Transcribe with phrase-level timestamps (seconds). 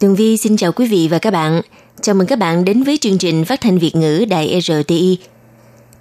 [0.00, 1.60] Tường Vi xin chào quý vị và các bạn.
[2.00, 5.18] Chào mừng các bạn đến với chương trình phát thanh Việt ngữ Đài RTI.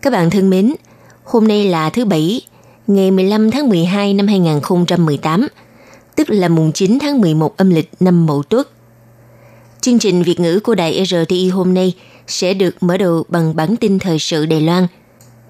[0.02, 0.76] Các bạn thân mến,
[1.24, 2.42] hôm nay là thứ Bảy,
[2.88, 5.48] ngày 15 tháng 12 năm 2018,
[6.16, 8.70] tức là mùng 9 tháng 11 âm lịch năm Mậu Tuất.
[9.82, 11.94] Chương trình Việt ngữ của Đài RTI hôm nay
[12.28, 14.88] sẽ được mở đầu bằng bản tin thời sự Đài Loan.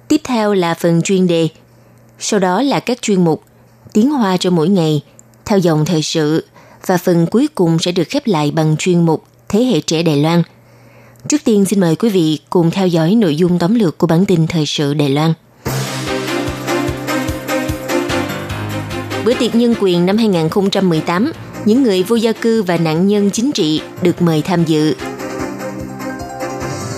[0.07, 1.47] Tiếp theo là phần chuyên đề,
[2.19, 3.43] sau đó là các chuyên mục
[3.93, 5.01] Tiếng Hoa cho mỗi ngày,
[5.45, 6.43] theo dòng thời sự
[6.85, 10.17] và phần cuối cùng sẽ được khép lại bằng chuyên mục Thế hệ trẻ Đài
[10.17, 10.43] Loan.
[11.27, 14.25] Trước tiên xin mời quý vị cùng theo dõi nội dung tóm lược của bản
[14.25, 15.33] tin thời sự Đài Loan.
[19.25, 21.31] Bữa tiệc nhân quyền năm 2018,
[21.65, 24.95] những người vô gia cư và nạn nhân chính trị được mời tham dự.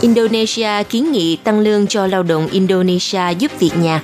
[0.02, 4.04] Indonesia kiến nghị tăng lương cho lao động Indonesia giúp việc nhà.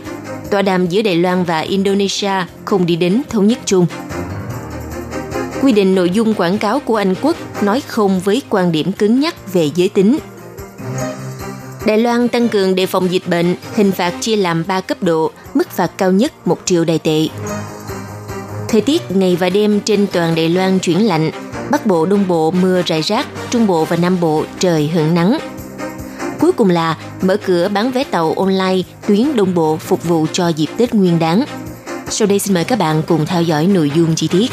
[0.52, 2.32] Tọa đàm giữa Đài Loan và Indonesia
[2.66, 3.86] không đi đến thống nhất chung
[5.64, 9.20] quy định nội dung quảng cáo của Anh Quốc nói không với quan điểm cứng
[9.20, 10.18] nhắc về giới tính.
[11.86, 15.32] Đài Loan tăng cường đề phòng dịch bệnh, hình phạt chia làm 3 cấp độ,
[15.54, 17.28] mức phạt cao nhất 1 triệu đài tệ.
[18.68, 21.32] Thời tiết ngày và đêm trên toàn Đài Loan chuyển lạnh,
[21.72, 25.38] Bắc Bộ, Đông Bộ mưa rải rác, Trung Bộ và Nam Bộ trời hưởng nắng.
[26.40, 30.48] Cuối cùng là mở cửa bán vé tàu online tuyến Đông Bộ phục vụ cho
[30.48, 31.44] dịp Tết Nguyên đán.
[32.10, 34.52] Sau đây xin mời các bạn cùng theo dõi nội dung chi tiết.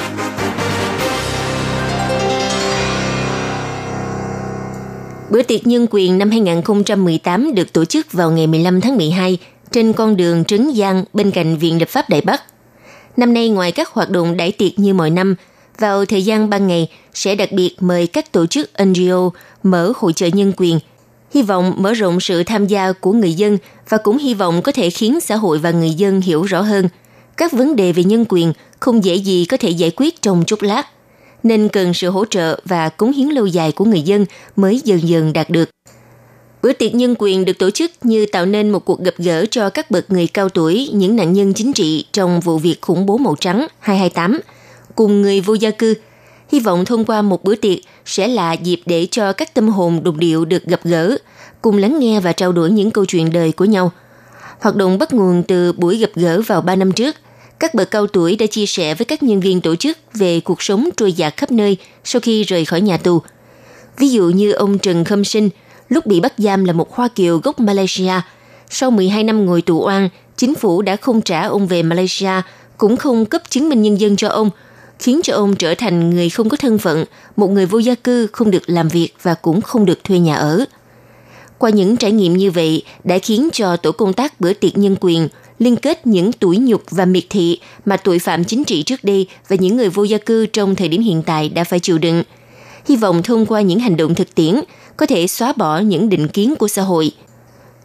[5.30, 9.39] Bữa tiệc nhân quyền năm 2018 được tổ chức vào ngày 15 tháng 12
[9.71, 12.43] trên con đường Trấn Giang bên cạnh Viện Lập pháp Đại Bắc.
[13.16, 15.34] Năm nay ngoài các hoạt động đại tiệc như mọi năm,
[15.78, 19.31] vào thời gian ban ngày sẽ đặc biệt mời các tổ chức NGO
[19.62, 20.78] mở hội trợ nhân quyền,
[21.34, 24.72] hy vọng mở rộng sự tham gia của người dân và cũng hy vọng có
[24.72, 26.88] thể khiến xã hội và người dân hiểu rõ hơn
[27.37, 30.62] các vấn đề về nhân quyền không dễ gì có thể giải quyết trong chốc
[30.62, 30.82] lát
[31.44, 35.09] nên cần sự hỗ trợ và cống hiến lâu dài của người dân mới dần
[35.09, 35.71] dần đạt được.
[36.62, 39.71] Bữa tiệc nhân quyền được tổ chức như tạo nên một cuộc gặp gỡ cho
[39.71, 43.19] các bậc người cao tuổi, những nạn nhân chính trị trong vụ việc khủng bố
[43.19, 44.41] màu trắng 228,
[44.94, 45.94] cùng người vô gia cư.
[46.49, 50.00] Hy vọng thông qua một bữa tiệc sẽ là dịp để cho các tâm hồn
[50.03, 51.16] đục điệu được gặp gỡ,
[51.62, 53.93] cùng lắng nghe và trao đổi những câu chuyện đời của nhau.
[54.61, 57.16] Hoạt động bắt nguồn từ buổi gặp gỡ vào 3 năm trước,
[57.64, 60.62] các bậc cao tuổi đã chia sẻ với các nhân viên tổ chức về cuộc
[60.62, 63.22] sống trôi dạt khắp nơi sau khi rời khỏi nhà tù.
[63.98, 65.50] Ví dụ như ông Trần Khâm Sinh,
[65.88, 68.12] lúc bị bắt giam là một Hoa Kiều gốc Malaysia.
[68.70, 72.42] Sau 12 năm ngồi tù oan, chính phủ đã không trả ông về Malaysia,
[72.78, 74.50] cũng không cấp chứng minh nhân dân cho ông,
[74.98, 77.04] khiến cho ông trở thành người không có thân phận,
[77.36, 80.34] một người vô gia cư không được làm việc và cũng không được thuê nhà
[80.34, 80.64] ở.
[81.58, 84.96] Qua những trải nghiệm như vậy đã khiến cho tổ công tác bữa tiệc nhân
[85.00, 85.28] quyền
[85.59, 89.26] liên kết những tuổi nhục và miệt thị mà tội phạm chính trị trước đây
[89.48, 92.22] và những người vô gia cư trong thời điểm hiện tại đã phải chịu đựng.
[92.87, 94.60] Hy vọng thông qua những hành động thực tiễn
[94.97, 97.12] có thể xóa bỏ những định kiến của xã hội.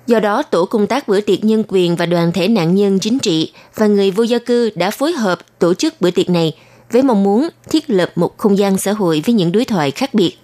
[0.08, 3.20] Do đó, tổ công tác bữa tiệc nhân quyền và đoàn thể nạn nhân chính
[3.20, 6.56] trị và người vô gia cư đã phối hợp tổ chức bữa tiệc này
[6.92, 10.14] với mong muốn thiết lập một không gian xã hội với những đối thoại khác
[10.14, 10.38] biệt.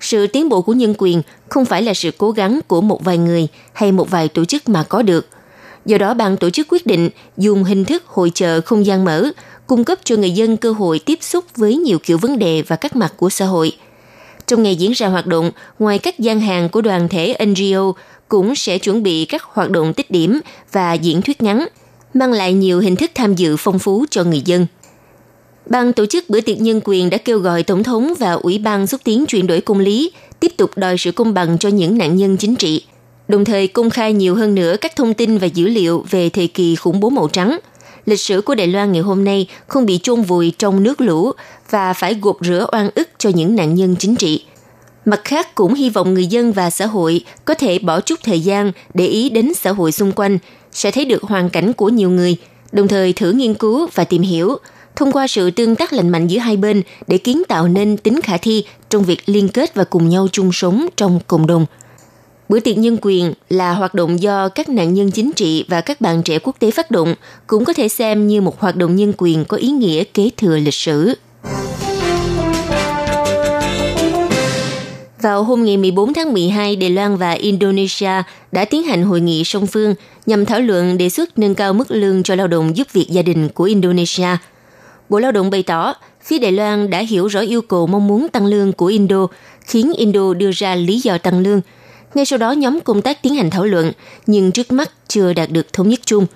[0.00, 3.18] Sự tiến bộ của nhân quyền không phải là sự cố gắng của một vài
[3.18, 5.26] người hay một vài tổ chức mà có được–
[5.86, 9.30] Do đó, ban tổ chức quyết định dùng hình thức hội chợ không gian mở,
[9.66, 12.76] cung cấp cho người dân cơ hội tiếp xúc với nhiều kiểu vấn đề và
[12.76, 13.72] các mặt của xã hội.
[14.46, 17.92] Trong ngày diễn ra hoạt động, ngoài các gian hàng của đoàn thể NGO
[18.28, 20.40] cũng sẽ chuẩn bị các hoạt động tích điểm
[20.72, 21.66] và diễn thuyết ngắn,
[22.14, 24.66] mang lại nhiều hình thức tham dự phong phú cho người dân.
[25.66, 28.86] Ban tổ chức bữa tiệc nhân quyền đã kêu gọi Tổng thống và Ủy ban
[28.86, 32.16] xúc tiến chuyển đổi công lý tiếp tục đòi sự công bằng cho những nạn
[32.16, 32.84] nhân chính trị–
[33.30, 36.46] đồng thời công khai nhiều hơn nữa các thông tin và dữ liệu về thời
[36.46, 37.58] kỳ khủng bố màu trắng.
[38.06, 41.32] Lịch sử của Đài Loan ngày hôm nay không bị chôn vùi trong nước lũ
[41.70, 44.44] và phải gột rửa oan ức cho những nạn nhân chính trị.
[45.04, 48.40] Mặt khác cũng hy vọng người dân và xã hội có thể bỏ chút thời
[48.40, 50.38] gian để ý đến xã hội xung quanh,
[50.72, 52.36] sẽ thấy được hoàn cảnh của nhiều người,
[52.72, 54.56] đồng thời thử nghiên cứu và tìm hiểu,
[54.96, 58.20] thông qua sự tương tác lành mạnh giữa hai bên để kiến tạo nên tính
[58.20, 61.66] khả thi trong việc liên kết và cùng nhau chung sống trong cộng đồng–
[62.50, 66.00] Bữa tiệc nhân quyền là hoạt động do các nạn nhân chính trị và các
[66.00, 67.14] bạn trẻ quốc tế phát động,
[67.46, 70.56] cũng có thể xem như một hoạt động nhân quyền có ý nghĩa kế thừa
[70.56, 71.14] lịch sử.
[75.22, 78.22] Vào hôm ngày 14 tháng 12, Đài Loan và Indonesia
[78.52, 79.94] đã tiến hành hội nghị song phương
[80.26, 83.22] nhằm thảo luận đề xuất nâng cao mức lương cho lao động giúp việc gia
[83.22, 84.36] đình của Indonesia.
[85.08, 88.28] Bộ Lao động bày tỏ, phía Đài Loan đã hiểu rõ yêu cầu mong muốn
[88.28, 89.26] tăng lương của Indo,
[89.60, 91.60] khiến Indo đưa ra lý do tăng lương.
[92.14, 93.92] Ngay sau đó nhóm công tác tiến hành thảo luận,
[94.26, 96.26] nhưng trước mắt chưa đạt được thống nhất chung.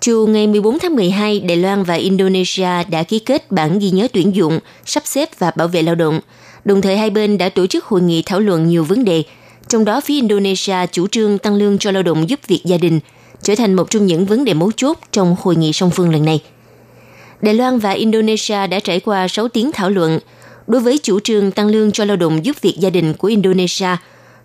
[0.00, 4.08] Chiều ngày 14 tháng 12, Đài Loan và Indonesia đã ký kết bản ghi nhớ
[4.12, 6.20] tuyển dụng, sắp xếp và bảo vệ lao động–
[6.64, 9.22] Đồng thời hai bên đã tổ chức hội nghị thảo luận nhiều vấn đề,
[9.68, 13.00] trong đó phía Indonesia chủ trương tăng lương cho lao động giúp việc gia đình,
[13.42, 16.24] trở thành một trong những vấn đề mấu chốt trong hội nghị song phương lần
[16.24, 16.42] này.
[17.42, 20.18] Đài Loan và Indonesia đã trải qua 6 tiếng thảo luận.
[20.66, 23.96] Đối với chủ trương tăng lương cho lao động giúp việc gia đình của Indonesia,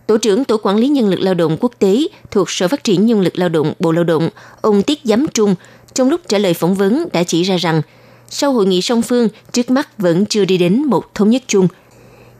[0.09, 3.05] Tổ trưởng Tổ quản lý Nhân lực Lao động Quốc tế thuộc Sở Phát triển
[3.05, 4.29] Nhân lực Lao động Bộ Lao động,
[4.61, 5.55] ông Tiết Giám Trung,
[5.93, 7.81] trong lúc trả lời phỏng vấn đã chỉ ra rằng,
[8.29, 11.67] sau hội nghị song phương, trước mắt vẫn chưa đi đến một thống nhất chung–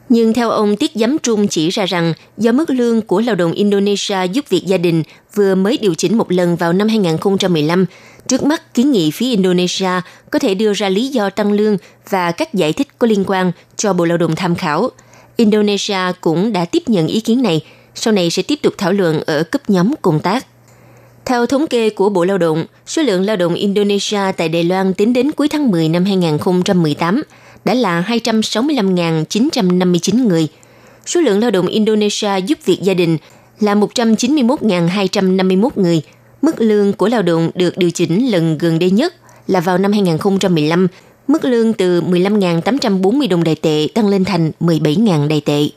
[0.09, 3.51] nhưng theo ông Tiết Giám Trung chỉ ra rằng do mức lương của lao động
[3.51, 5.03] Indonesia giúp việc gia đình
[5.35, 7.85] vừa mới điều chỉnh một lần vào năm 2015,
[8.27, 9.89] trước mắt kiến nghị phía Indonesia
[10.31, 11.77] có thể đưa ra lý do tăng lương
[12.09, 14.89] và các giải thích có liên quan cho Bộ Lao động tham khảo.
[15.39, 17.61] Indonesia cũng đã tiếp nhận ý kiến này,
[17.95, 20.45] sau này sẽ tiếp tục thảo luận ở cấp nhóm công tác.
[21.25, 24.93] Theo thống kê của Bộ Lao động, số lượng lao động Indonesia tại Đài Loan
[24.93, 27.23] tính đến cuối tháng 10 năm 2018
[27.65, 30.47] đã là 265.959 người.
[31.05, 33.17] Số lượng lao động Indonesia giúp việc gia đình
[33.59, 36.01] là 191.251 người.
[36.41, 39.15] Mức lương của lao động được điều chỉnh lần gần đây nhất
[39.47, 40.87] là vào năm 2015,
[41.29, 45.69] mức lương từ 15.840 đồng đại tệ tăng lên thành 17.000 đại tệ.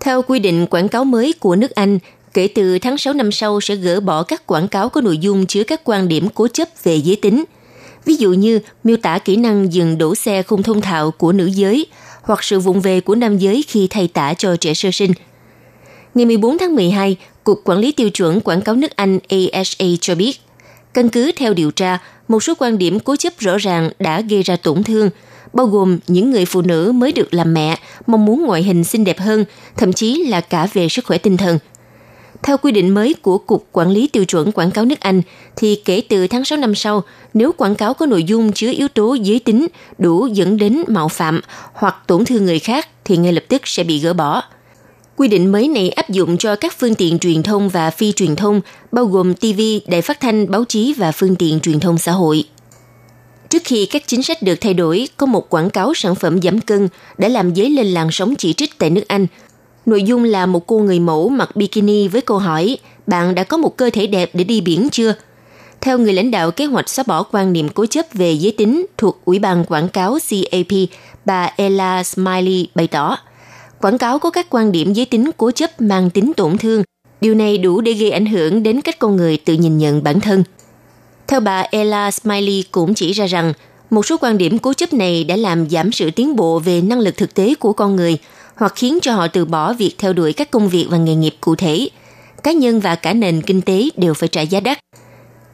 [0.00, 1.98] Theo quy định quảng cáo mới của nước Anh,
[2.34, 5.46] kể từ tháng 6 năm sau sẽ gỡ bỏ các quảng cáo có nội dung
[5.46, 7.44] chứa các quan điểm cố chấp về giới tính–
[8.04, 11.46] ví dụ như miêu tả kỹ năng dừng đổ xe không thông thạo của nữ
[11.46, 11.86] giới
[12.22, 15.12] hoặc sự vụng về của nam giới khi thay tả cho trẻ sơ sinh.
[16.14, 20.14] Ngày 14 tháng 12, Cục Quản lý Tiêu chuẩn Quảng cáo nước Anh ASA cho
[20.14, 20.40] biết,
[20.94, 21.98] căn cứ theo điều tra,
[22.28, 25.10] một số quan điểm cố chấp rõ ràng đã gây ra tổn thương,
[25.52, 29.04] bao gồm những người phụ nữ mới được làm mẹ, mong muốn ngoại hình xinh
[29.04, 29.44] đẹp hơn,
[29.76, 31.58] thậm chí là cả về sức khỏe tinh thần–
[32.44, 35.22] theo quy định mới của Cục Quản lý Tiêu chuẩn Quảng cáo nước Anh,
[35.56, 37.02] thì kể từ tháng 6 năm sau,
[37.34, 39.66] nếu quảng cáo có nội dung chứa yếu tố giới tính
[39.98, 41.40] đủ dẫn đến mạo phạm
[41.72, 44.42] hoặc tổn thương người khác thì ngay lập tức sẽ bị gỡ bỏ.
[45.16, 48.36] Quy định mới này áp dụng cho các phương tiện truyền thông và phi truyền
[48.36, 48.60] thông,
[48.92, 52.44] bao gồm TV, đài phát thanh, báo chí và phương tiện truyền thông xã hội.
[53.48, 56.60] Trước khi các chính sách được thay đổi, có một quảng cáo sản phẩm giảm
[56.60, 56.88] cân
[57.18, 59.26] đã làm dấy lên làn sóng chỉ trích tại nước Anh–
[59.86, 63.56] Nội dung là một cô người mẫu mặc bikini với câu hỏi bạn đã có
[63.56, 65.14] một cơ thể đẹp để đi biển chưa?
[65.80, 68.86] Theo người lãnh đạo kế hoạch xóa bỏ quan niệm cố chấp về giới tính
[68.98, 70.78] thuộc Ủy ban quảng cáo CAP,
[71.24, 73.18] bà Ella Smiley bày tỏ,
[73.84, 76.82] quảng cáo có các quan điểm giới tính cố chấp mang tính tổn thương.
[77.20, 80.20] Điều này đủ để gây ảnh hưởng đến cách con người tự nhìn nhận bản
[80.20, 80.44] thân.
[81.26, 83.52] Theo bà Ella Smiley cũng chỉ ra rằng,
[83.90, 87.00] một số quan điểm cố chấp này đã làm giảm sự tiến bộ về năng
[87.00, 88.18] lực thực tế của con người–
[88.56, 91.34] hoặc khiến cho họ từ bỏ việc theo đuổi các công việc và nghề nghiệp
[91.40, 91.88] cụ thể.
[92.42, 94.78] Cá nhân và cả nền kinh tế đều phải trả giá đắt.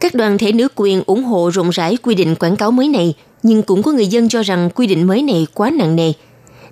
[0.01, 3.15] Các đoàn thể nữ quyền ủng hộ rộng rãi quy định quảng cáo mới này,
[3.43, 6.13] nhưng cũng có người dân cho rằng quy định mới này quá nặng nề.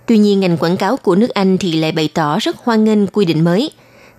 [0.09, 3.07] Tuy nhiên, ngành quảng cáo của nước Anh thì lại bày tỏ rất hoan nghênh
[3.07, 3.71] quy định mới.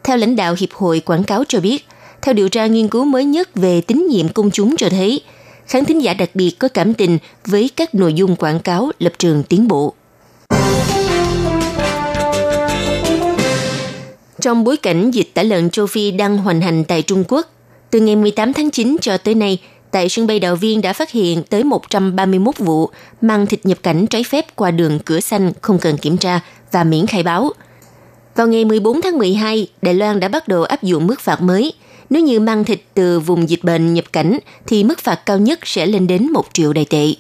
[0.04, 1.86] Theo lãnh đạo Hiệp hội Quảng cáo cho biết,
[2.22, 5.22] theo điều tra nghiên cứu mới nhất về tín nhiệm công chúng cho thấy,
[5.68, 9.14] khán thính giả đặc biệt có cảm tình với các nội dung quảng cáo lập
[9.20, 9.94] trường tiến bộ.
[14.42, 17.48] Trong bối cảnh dịch tả lợn châu Phi đang hoành hành tại Trung Quốc,
[17.90, 19.58] từ ngày 18 tháng 9 cho tới nay,
[19.92, 22.90] tại sân bay Đào Viên đã phát hiện tới 131 vụ
[23.22, 26.40] mang thịt nhập cảnh trái phép qua đường cửa xanh không cần kiểm tra
[26.72, 27.52] và miễn khai báo.
[28.36, 31.74] Vào ngày 14 tháng 12, Đài Loan đã bắt đầu áp dụng mức phạt mới.
[32.10, 35.60] Nếu như mang thịt từ vùng dịch bệnh nhập cảnh thì mức phạt cao nhất
[35.64, 37.14] sẽ lên đến 1 triệu đài tệ.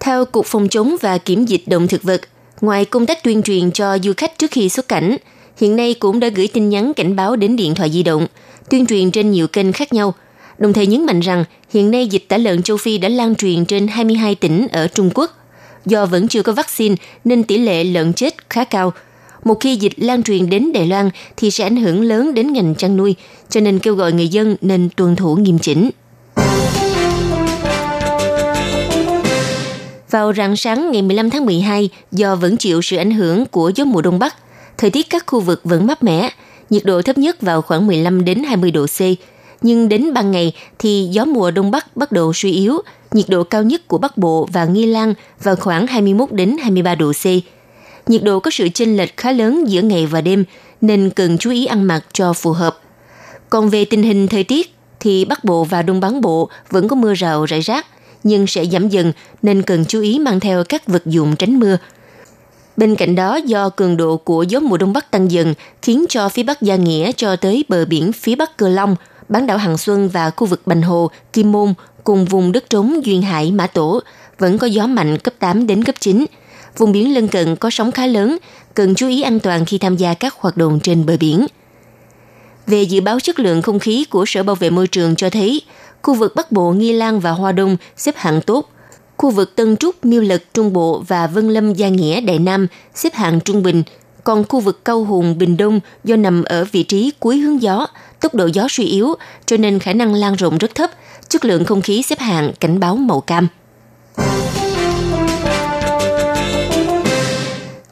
[0.00, 2.20] Theo Cục Phòng chống và Kiểm dịch động thực vật,
[2.60, 5.16] ngoài công tác tuyên truyền cho du khách trước khi xuất cảnh,
[5.56, 8.26] hiện nay cũng đã gửi tin nhắn cảnh báo đến điện thoại di động,
[8.70, 10.14] tuyên truyền trên nhiều kênh khác nhau,
[10.60, 13.64] đồng thời nhấn mạnh rằng hiện nay dịch tả lợn châu Phi đã lan truyền
[13.64, 15.30] trên 22 tỉnh ở Trung Quốc.
[15.86, 18.92] Do vẫn chưa có vaccine nên tỷ lệ lợn chết khá cao.
[19.44, 22.74] Một khi dịch lan truyền đến Đài Loan thì sẽ ảnh hưởng lớn đến ngành
[22.74, 23.14] chăn nuôi,
[23.48, 25.90] cho nên kêu gọi người dân nên tuân thủ nghiêm chỉnh.
[30.10, 33.84] Vào rạng sáng ngày 15 tháng 12, do vẫn chịu sự ảnh hưởng của gió
[33.84, 34.36] mùa đông bắc,
[34.78, 36.30] thời tiết các khu vực vẫn mát mẻ,
[36.70, 39.00] nhiệt độ thấp nhất vào khoảng 15 đến 20 độ C
[39.62, 42.78] nhưng đến ban ngày thì gió mùa đông bắc bắt đầu suy yếu,
[43.12, 46.94] nhiệt độ cao nhất của Bắc Bộ và Nghi Lan vào khoảng 21 đến 23
[46.94, 47.26] độ C.
[48.08, 50.44] Nhiệt độ có sự chênh lệch khá lớn giữa ngày và đêm
[50.80, 52.80] nên cần chú ý ăn mặc cho phù hợp.
[53.50, 56.96] Còn về tình hình thời tiết thì Bắc Bộ và Đông Bắc Bộ vẫn có
[56.96, 57.86] mưa rào rải rác,
[58.24, 59.12] nhưng sẽ giảm dần
[59.42, 61.78] nên cần chú ý mang theo các vật dụng tránh mưa.
[62.76, 66.28] Bên cạnh đó, do cường độ của gió mùa đông bắc tăng dần, khiến cho
[66.28, 68.96] phía bắc Gia Nghĩa cho tới bờ biển phía bắc Cờ Long,
[69.30, 73.06] bán đảo Hằng Xuân và khu vực Bành Hồ, Kim Môn cùng vùng đất trống
[73.06, 74.00] Duyên Hải, Mã Tổ
[74.38, 76.26] vẫn có gió mạnh cấp 8 đến cấp 9.
[76.76, 78.38] Vùng biển lân cận có sóng khá lớn,
[78.74, 81.46] cần chú ý an toàn khi tham gia các hoạt động trên bờ biển.
[82.66, 85.62] Về dự báo chất lượng không khí của Sở Bảo vệ Môi trường cho thấy,
[86.02, 88.68] khu vực Bắc Bộ, Nghi Lan và Hoa Đông xếp hạng tốt,
[89.16, 92.66] khu vực Tân Trúc, Miêu Lực, Trung Bộ và Vân Lâm, Gia Nghĩa, Đại Nam
[92.94, 93.82] xếp hạng trung bình,
[94.24, 97.86] còn khu vực Câu Hùng, Bình Đông do nằm ở vị trí cuối hướng gió,
[98.20, 99.14] tốc độ gió suy yếu,
[99.46, 100.90] cho nên khả năng lan rộng rất thấp,
[101.28, 103.48] chất lượng không khí xếp hạng cảnh báo màu cam.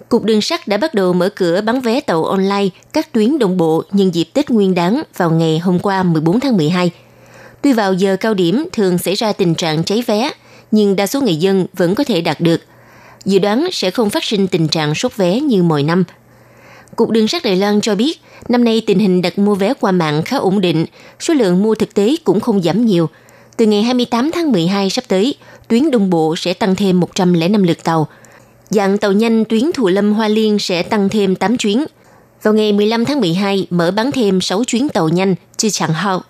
[0.08, 3.56] Cục Đường sắt đã bắt đầu mở cửa bán vé tàu online các tuyến đồng
[3.56, 6.90] bộ nhân dịp Tết Nguyên đán vào ngày hôm qua 14 tháng 12.
[7.62, 10.30] Tuy vào giờ cao điểm thường xảy ra tình trạng cháy vé,
[10.70, 12.60] nhưng đa số người dân vẫn có thể đạt được.
[13.24, 16.04] Dự đoán sẽ không phát sinh tình trạng sốt vé như mọi năm.
[16.98, 19.92] Cục Đường sắt Đài Loan cho biết, năm nay tình hình đặt mua vé qua
[19.92, 20.86] mạng khá ổn định,
[21.20, 23.08] số lượng mua thực tế cũng không giảm nhiều.
[23.56, 25.34] Từ ngày 28 tháng 12 sắp tới,
[25.68, 28.08] tuyến đồng bộ sẽ tăng thêm 105 lượt tàu.
[28.70, 31.84] Dạng tàu nhanh tuyến Thủ Lâm Hoa Liên sẽ tăng thêm 8 chuyến.
[32.42, 36.22] Vào ngày 15 tháng 12, mở bán thêm 6 chuyến tàu nhanh, chưa chẳng hao.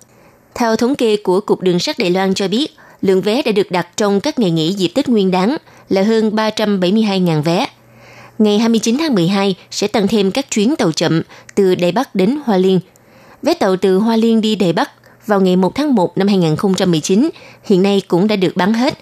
[0.54, 3.70] Theo thống kê của Cục Đường sắt Đài Loan cho biết, lượng vé đã được
[3.70, 5.56] đặt trong các ngày nghỉ dịp Tết Nguyên đán
[5.88, 7.66] là hơn 372.000 vé.
[8.38, 11.22] Ngày 29 tháng 12 sẽ tăng thêm các chuyến tàu chậm
[11.54, 12.80] từ Đài Bắc đến Hoa Liên.
[13.42, 14.90] Vé tàu từ Hoa Liên đi Đài Bắc
[15.26, 17.30] vào ngày 1 tháng 1 năm 2019
[17.64, 18.98] hiện nay cũng đã được bán hết.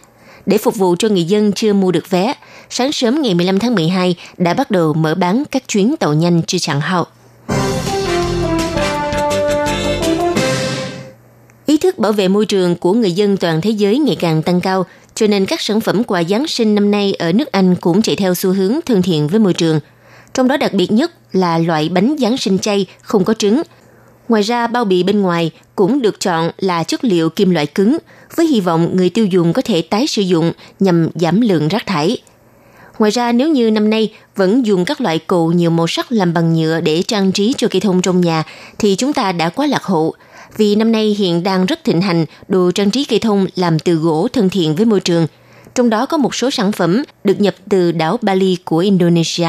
[0.46, 2.34] Để phục vụ cho người dân chưa mua được vé,
[2.70, 6.42] sáng sớm ngày 15 tháng 12 đã bắt đầu mở bán các chuyến tàu nhanh
[6.46, 7.04] chưa chặn hậu.
[11.66, 14.60] Ý thức bảo vệ môi trường của người dân toàn thế giới ngày càng tăng
[14.60, 14.86] cao,
[15.16, 18.16] cho nên các sản phẩm quà Giáng sinh năm nay ở nước Anh cũng chạy
[18.16, 19.80] theo xu hướng thân thiện với môi trường.
[20.34, 23.62] Trong đó đặc biệt nhất là loại bánh Giáng sinh chay không có trứng.
[24.28, 27.98] Ngoài ra, bao bì bên ngoài cũng được chọn là chất liệu kim loại cứng,
[28.36, 31.86] với hy vọng người tiêu dùng có thể tái sử dụng nhằm giảm lượng rác
[31.86, 32.18] thải.
[32.98, 36.34] Ngoài ra, nếu như năm nay vẫn dùng các loại cồ nhiều màu sắc làm
[36.34, 38.42] bằng nhựa để trang trí cho cây thông trong nhà,
[38.78, 40.14] thì chúng ta đã quá lạc hậu–
[40.56, 43.94] vì năm nay hiện đang rất thịnh hành đồ trang trí cây thông làm từ
[43.94, 45.26] gỗ thân thiện với môi trường.
[45.74, 49.48] Trong đó có một số sản phẩm được nhập từ đảo Bali của Indonesia.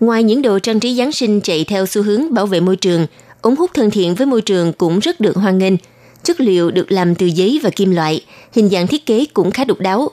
[0.00, 3.06] Ngoài những đồ trang trí Giáng sinh chạy theo xu hướng bảo vệ môi trường,
[3.40, 5.74] ống hút thân thiện với môi trường cũng rất được hoan nghênh.
[6.22, 9.64] Chất liệu được làm từ giấy và kim loại, hình dạng thiết kế cũng khá
[9.64, 10.10] độc đáo,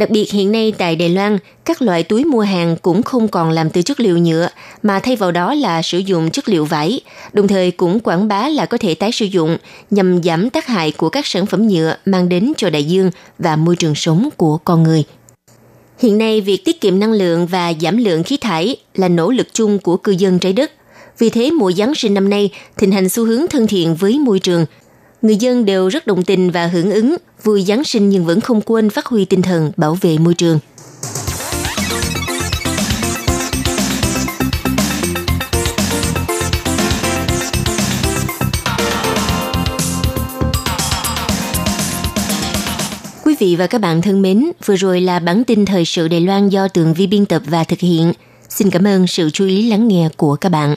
[0.00, 3.50] Đặc biệt hiện nay tại Đài Loan, các loại túi mua hàng cũng không còn
[3.50, 4.48] làm từ chất liệu nhựa,
[4.82, 7.00] mà thay vào đó là sử dụng chất liệu vải,
[7.32, 9.56] đồng thời cũng quảng bá là có thể tái sử dụng
[9.90, 13.56] nhằm giảm tác hại của các sản phẩm nhựa mang đến cho đại dương và
[13.56, 15.04] môi trường sống của con người.
[15.98, 19.46] Hiện nay, việc tiết kiệm năng lượng và giảm lượng khí thải là nỗ lực
[19.52, 20.72] chung của cư dân trái đất.
[21.18, 24.38] Vì thế, mùa Giáng sinh năm nay thịnh hành xu hướng thân thiện với môi
[24.38, 24.66] trường–
[25.22, 28.60] người dân đều rất đồng tình và hưởng ứng, vui Giáng sinh nhưng vẫn không
[28.60, 30.58] quên phát huy tinh thần bảo vệ môi trường.
[43.24, 46.20] Quý vị và các bạn thân mến, vừa rồi là bản tin thời sự Đài
[46.20, 48.12] Loan do Tường Vi biên tập và thực hiện.
[48.48, 50.76] Xin cảm ơn sự chú ý lắng nghe của các bạn.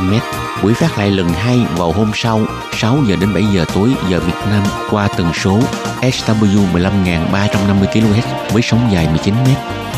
[0.00, 0.14] m.
[0.62, 2.40] Buổi phát lại lần hai vào hôm sau
[2.72, 5.58] 6 giờ đến 7 giờ tối giờ Việt Nam qua tần số
[6.00, 9.46] SW 15350 kHz với sóng dài 19 m.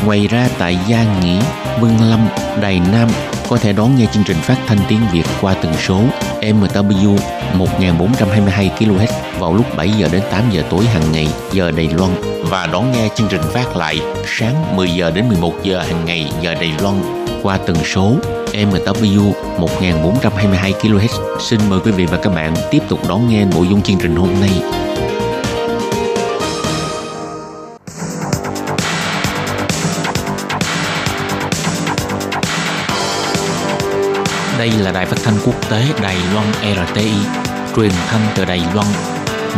[0.05, 1.41] Ngoài ra tại Gia Nghĩa,
[1.79, 2.27] Vân Lâm,
[2.61, 3.09] Đài Nam
[3.49, 6.01] có thể đón nghe chương trình phát thanh tiếng Việt qua tần số
[6.41, 7.17] MW
[7.53, 9.07] 1422 kHz
[9.39, 12.11] vào lúc 7 giờ đến 8 giờ tối hàng ngày giờ Đài Loan
[12.49, 16.31] và đón nghe chương trình phát lại sáng 10 giờ đến 11 giờ hàng ngày
[16.41, 16.95] giờ Đài Loan
[17.43, 18.15] qua tần số
[18.53, 21.39] MW 1422 kHz.
[21.39, 24.15] Xin mời quý vị và các bạn tiếp tục đón nghe nội dung chương trình
[24.15, 24.49] hôm nay.
[34.57, 37.11] Đây là đài phát thanh quốc tế Đài Loan RTI,
[37.75, 38.87] truyền thanh từ Đài Loan.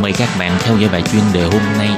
[0.01, 1.89] Mời các bạn theo dõi bài chuyên đề hôm nay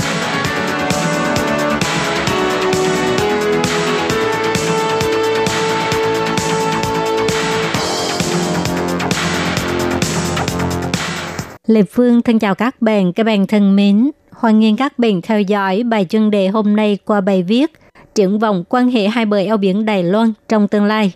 [11.68, 14.12] Lê Phương thân chào các bạn, các bạn thân mến.
[14.32, 17.72] Hoan nghênh các bạn theo dõi bài chuyên đề hôm nay qua bài viết
[18.16, 21.12] Triển vọng quan hệ hai bờ eo biển Đài Loan trong tương lai.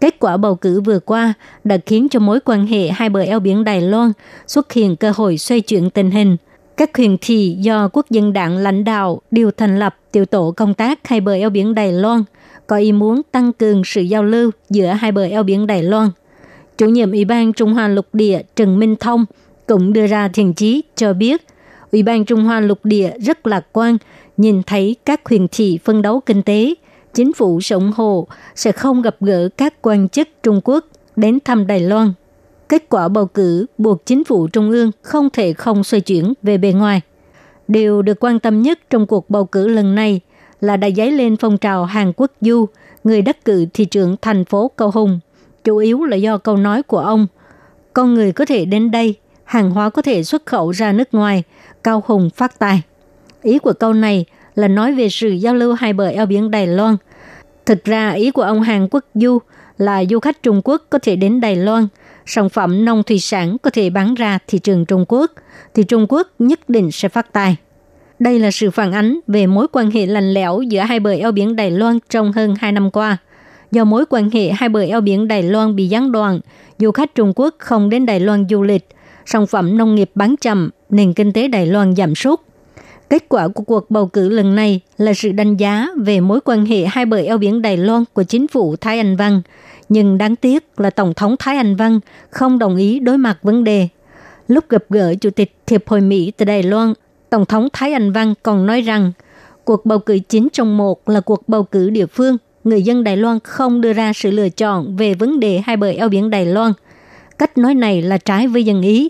[0.00, 1.34] Kết quả bầu cử vừa qua
[1.64, 4.12] đã khiến cho mối quan hệ hai bờ eo biển Đài Loan
[4.46, 6.36] xuất hiện cơ hội xoay chuyển tình hình.
[6.76, 10.74] Các huyền thị do quốc dân đảng lãnh đạo đều thành lập tiểu tổ công
[10.74, 12.24] tác hai bờ eo biển Đài Loan,
[12.66, 16.10] có ý muốn tăng cường sự giao lưu giữa hai bờ eo biển Đài Loan.
[16.78, 19.24] Chủ nhiệm Ủy ban Trung Hoa Lục Địa Trần Minh Thông
[19.70, 21.42] cũng đưa ra thiện chí cho biết
[21.92, 23.96] Ủy ban Trung Hoa lục địa rất lạc quan
[24.36, 26.74] nhìn thấy các huyền thị phân đấu kinh tế,
[27.14, 30.86] chính phủ sẽ ủng hộ sẽ không gặp gỡ các quan chức Trung Quốc
[31.16, 32.12] đến thăm Đài Loan.
[32.68, 36.58] Kết quả bầu cử buộc chính phủ Trung ương không thể không xoay chuyển về
[36.58, 37.00] bề ngoài.
[37.68, 40.20] Điều được quan tâm nhất trong cuộc bầu cử lần này
[40.60, 42.66] là đã dấy lên phong trào Hàn Quốc Du,
[43.04, 45.20] người đắc cử thị trưởng thành phố Cầu Hùng.
[45.64, 47.26] Chủ yếu là do câu nói của ông,
[47.92, 49.16] con người có thể đến đây
[49.50, 51.42] hàng hóa có thể xuất khẩu ra nước ngoài,
[51.84, 52.82] Cao Hùng phát tài.
[53.42, 56.66] Ý của câu này là nói về sự giao lưu hai bờ eo biển Đài
[56.66, 56.96] Loan.
[57.66, 59.38] Thực ra ý của ông Hàn Quốc Du
[59.78, 61.88] là du khách Trung Quốc có thể đến Đài Loan,
[62.26, 65.32] sản phẩm nông thủy sản có thể bán ra thị trường Trung Quốc,
[65.74, 67.56] thì Trung Quốc nhất định sẽ phát tài.
[68.18, 71.32] Đây là sự phản ánh về mối quan hệ lành lẽo giữa hai bờ eo
[71.32, 73.16] biển Đài Loan trong hơn 2 năm qua.
[73.70, 76.40] Do mối quan hệ hai bờ eo biển Đài Loan bị gián đoạn,
[76.78, 78.88] du khách Trung Quốc không đến Đài Loan du lịch–
[79.32, 82.40] sản phẩm nông nghiệp bán chậm, nền kinh tế Đài Loan giảm sút.
[83.10, 86.66] Kết quả của cuộc bầu cử lần này là sự đánh giá về mối quan
[86.66, 89.42] hệ hai bờ eo biển Đài Loan của chính phủ Thái Anh Văn.
[89.88, 93.64] Nhưng đáng tiếc là Tổng thống Thái Anh Văn không đồng ý đối mặt vấn
[93.64, 93.88] đề.
[94.48, 96.94] Lúc gặp gỡ Chủ tịch Hiệp hội Mỹ tại Đài Loan,
[97.30, 99.12] Tổng thống Thái Anh Văn còn nói rằng
[99.64, 102.36] cuộc bầu cử chính trong một là cuộc bầu cử địa phương.
[102.64, 105.88] Người dân Đài Loan không đưa ra sự lựa chọn về vấn đề hai bờ
[105.88, 106.72] eo biển Đài Loan.
[107.38, 109.08] Cách nói này là trái với dân ý,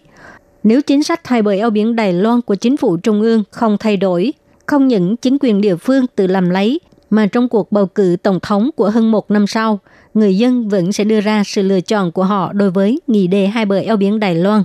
[0.62, 3.76] nếu chính sách hai bờ eo biển Đài Loan của chính phủ trung ương không
[3.80, 4.32] thay đổi,
[4.66, 8.40] không những chính quyền địa phương tự làm lấy, mà trong cuộc bầu cử tổng
[8.40, 9.78] thống của hơn một năm sau,
[10.14, 13.46] người dân vẫn sẽ đưa ra sự lựa chọn của họ đối với nghị đề
[13.46, 14.62] hai bờ eo biển Đài Loan.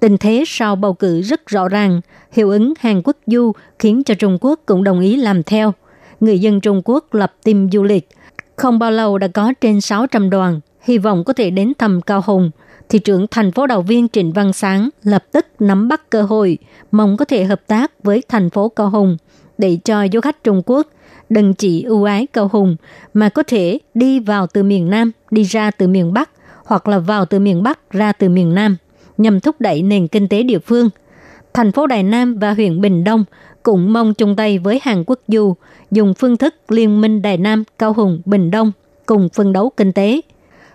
[0.00, 2.00] Tình thế sau bầu cử rất rõ ràng,
[2.32, 5.72] hiệu ứng Hàn Quốc du khiến cho Trung Quốc cũng đồng ý làm theo.
[6.20, 8.08] Người dân Trung Quốc lập team du lịch.
[8.56, 12.22] Không bao lâu đã có trên 600 đoàn, hy vọng có thể đến thăm Cao
[12.26, 12.50] Hùng–
[12.92, 16.58] thị trưởng thành phố đầu viên Trịnh Văn Sáng lập tức nắm bắt cơ hội,
[16.90, 19.16] mong có thể hợp tác với thành phố Cao Hùng
[19.58, 20.86] để cho du khách Trung Quốc
[21.28, 22.76] đừng chỉ ưu ái Cao Hùng
[23.14, 26.30] mà có thể đi vào từ miền Nam, đi ra từ miền Bắc
[26.64, 28.76] hoặc là vào từ miền Bắc ra từ miền Nam
[29.18, 30.90] nhằm thúc đẩy nền kinh tế địa phương.
[31.54, 33.24] Thành phố Đài Nam và huyện Bình Đông
[33.62, 35.54] cũng mong chung tay với Hàn Quốc Du
[35.90, 38.72] dùng phương thức Liên minh Đài Nam, Cao Hùng, Bình Đông
[39.06, 40.20] cùng phân đấu kinh tế.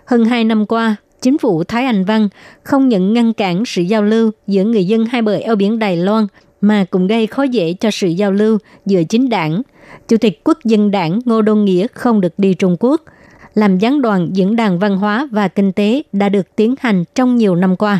[0.05, 2.29] Hơn hai năm qua, chính phủ Thái Anh Văn
[2.63, 5.97] không những ngăn cản sự giao lưu giữa người dân hai bờ eo biển Đài
[5.97, 6.27] Loan
[6.61, 9.61] mà cũng gây khó dễ cho sự giao lưu giữa chính đảng.
[10.07, 13.01] Chủ tịch quốc dân đảng Ngô Đôn Nghĩa không được đi Trung Quốc,
[13.55, 17.35] làm gián đoàn diễn đàn văn hóa và kinh tế đã được tiến hành trong
[17.35, 17.99] nhiều năm qua.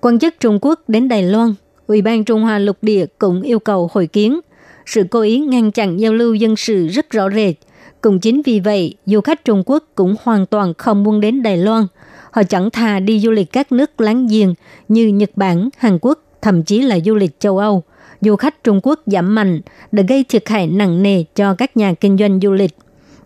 [0.00, 1.54] Quan chức Trung Quốc đến Đài Loan,
[1.86, 4.40] Ủy ban Trung Hoa lục địa cũng yêu cầu hội kiến.
[4.86, 7.54] Sự cố ý ngăn chặn giao lưu dân sự rất rõ rệt.
[8.00, 11.56] Cũng chính vì vậy, du khách Trung Quốc cũng hoàn toàn không muốn đến Đài
[11.56, 11.86] Loan–
[12.36, 14.54] Họ chẳng thà đi du lịch các nước láng giềng
[14.88, 17.82] như Nhật Bản, Hàn Quốc, thậm chí là du lịch châu Âu.
[18.20, 19.60] Du khách Trung Quốc giảm mạnh
[19.92, 22.70] đã gây thiệt hại nặng nề cho các nhà kinh doanh du lịch.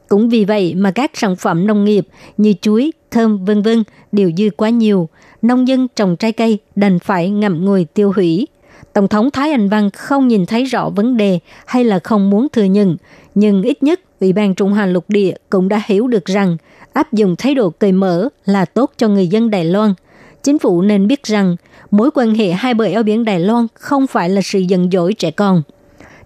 [0.09, 4.31] Cũng vì vậy mà các sản phẩm nông nghiệp như chuối, thơm vân vân đều
[4.37, 5.09] dư quá nhiều.
[5.43, 8.47] Nông dân trồng trái cây đành phải ngậm ngùi tiêu hủy.
[8.93, 12.49] Tổng thống Thái Anh Văn không nhìn thấy rõ vấn đề hay là không muốn
[12.53, 12.97] thừa nhận,
[13.35, 16.57] nhưng ít nhất Ủy ban Trung Hoa lục địa cũng đã hiểu được rằng
[16.93, 19.95] áp dụng thái độ cởi mở là tốt cho người dân Đài Loan.
[20.43, 21.57] Chính phủ nên biết rằng
[21.91, 25.13] mối quan hệ hai bờ eo biển Đài Loan không phải là sự giận dỗi
[25.13, 25.63] trẻ con.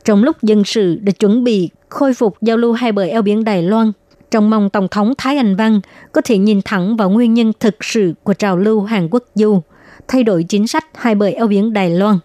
[0.04, 3.44] Trong lúc dân sự đã chuẩn bị khôi phục giao lưu hai bờ eo biển
[3.44, 3.92] Đài Loan,
[4.30, 5.80] trong mong Tổng thống Thái Anh Văn
[6.12, 9.60] có thể nhìn thẳng vào nguyên nhân thực sự của trào lưu Hàn Quốc du,
[10.08, 12.18] thay đổi chính sách hai bờ eo biển Đài Loan.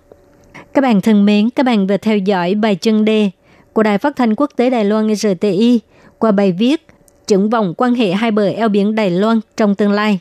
[0.74, 3.32] Các bạn thân mến, các bạn vừa theo dõi bài chân đề
[3.74, 5.80] của Đài Phát thanh Quốc tế Đài Loan RTI
[6.18, 6.88] qua bài viết
[7.30, 10.20] triển vòng quan hệ hai bờ eo biển Đài Loan trong tương lai.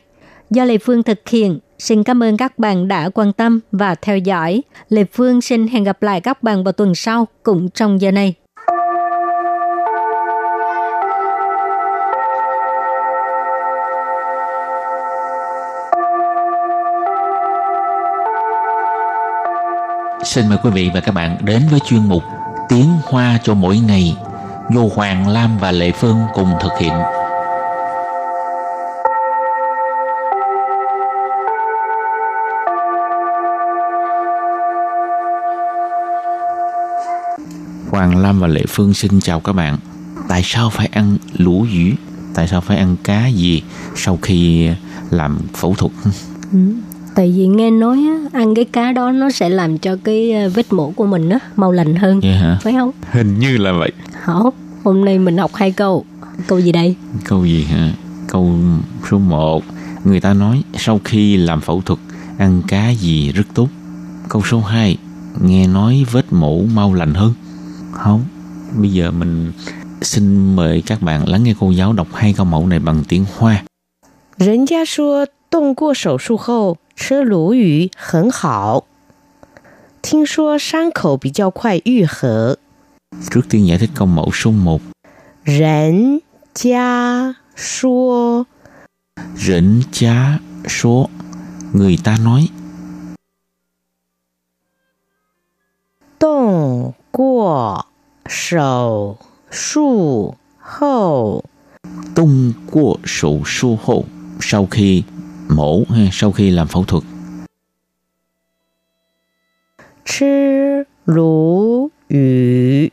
[0.49, 4.17] Do Lê Phương thực hiện, xin cảm ơn các bạn đã quan tâm và theo
[4.17, 4.61] dõi.
[4.89, 8.33] Lê Phương xin hẹn gặp lại các bạn vào tuần sau cũng trong giờ này.
[20.23, 22.23] Xin mời quý vị và các bạn đến với chuyên mục
[22.69, 24.15] Tiếng Hoa cho mỗi ngày
[24.69, 26.93] do Hoàng, Lam và Lệ Phương cùng thực hiện.
[37.91, 39.77] Hoàng, Lam và Lệ Phương xin chào các bạn.
[40.27, 41.91] Tại sao phải ăn lũ dữ?
[42.35, 43.63] Tại sao phải ăn cá gì
[43.95, 44.69] sau khi
[45.09, 45.91] làm phẫu thuật?
[46.51, 46.59] Ừ
[47.18, 47.18] Ừ.
[47.18, 50.48] Tại vì nghe nói á, ăn cái cá đó nó sẽ làm cho cái ờ,
[50.48, 52.20] vết mổ của mình á, mau lành hơn.
[52.20, 52.58] Vậy hả?
[52.62, 52.90] Phải không?
[53.10, 53.92] Hình như là vậy.
[54.22, 54.52] Hảo,
[54.84, 56.04] hôm nay mình học hai câu.
[56.46, 56.94] Câu gì đây?
[57.24, 57.92] Câu gì hả?
[58.26, 58.50] Câu
[59.10, 59.64] số 1
[60.04, 61.98] Người ta nói sau khi làm phẫu thuật
[62.38, 63.68] ăn cá gì rất tốt.
[64.28, 64.96] Câu số 2
[65.40, 67.32] Nghe nói vết mổ mau lành hơn.
[67.92, 68.24] Không,
[68.78, 69.52] bây giờ mình
[70.02, 73.24] xin mời các bạn lắng nghe cô giáo đọc hai câu mẫu này bằng tiếng
[73.38, 73.64] Hoa.
[74.36, 78.86] 人家说动过手术后 吃鲈鱼很好，
[80.02, 82.58] 听说伤口比较快愈合。
[83.30, 84.80] Trước tiên giải thích câu mẫu số 1.
[85.44, 86.22] 人
[86.54, 88.46] 家说
[89.36, 91.08] Rỉnh chá số
[91.72, 92.48] Người ta nói
[96.18, 97.86] 动过
[98.26, 99.18] 手
[99.50, 101.44] 术后
[102.14, 104.04] tung qua sổ su hậu
[104.40, 105.04] sau khi
[105.49, 107.03] mổ sau khi làm phẫu thuật.
[110.05, 112.87] Chứ lũ yu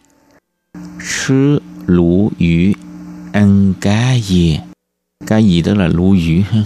[1.29, 2.73] Chứ lũ yu
[3.33, 4.61] Ăn cá gì
[5.27, 6.61] Cá gì đó là lũ yu ha.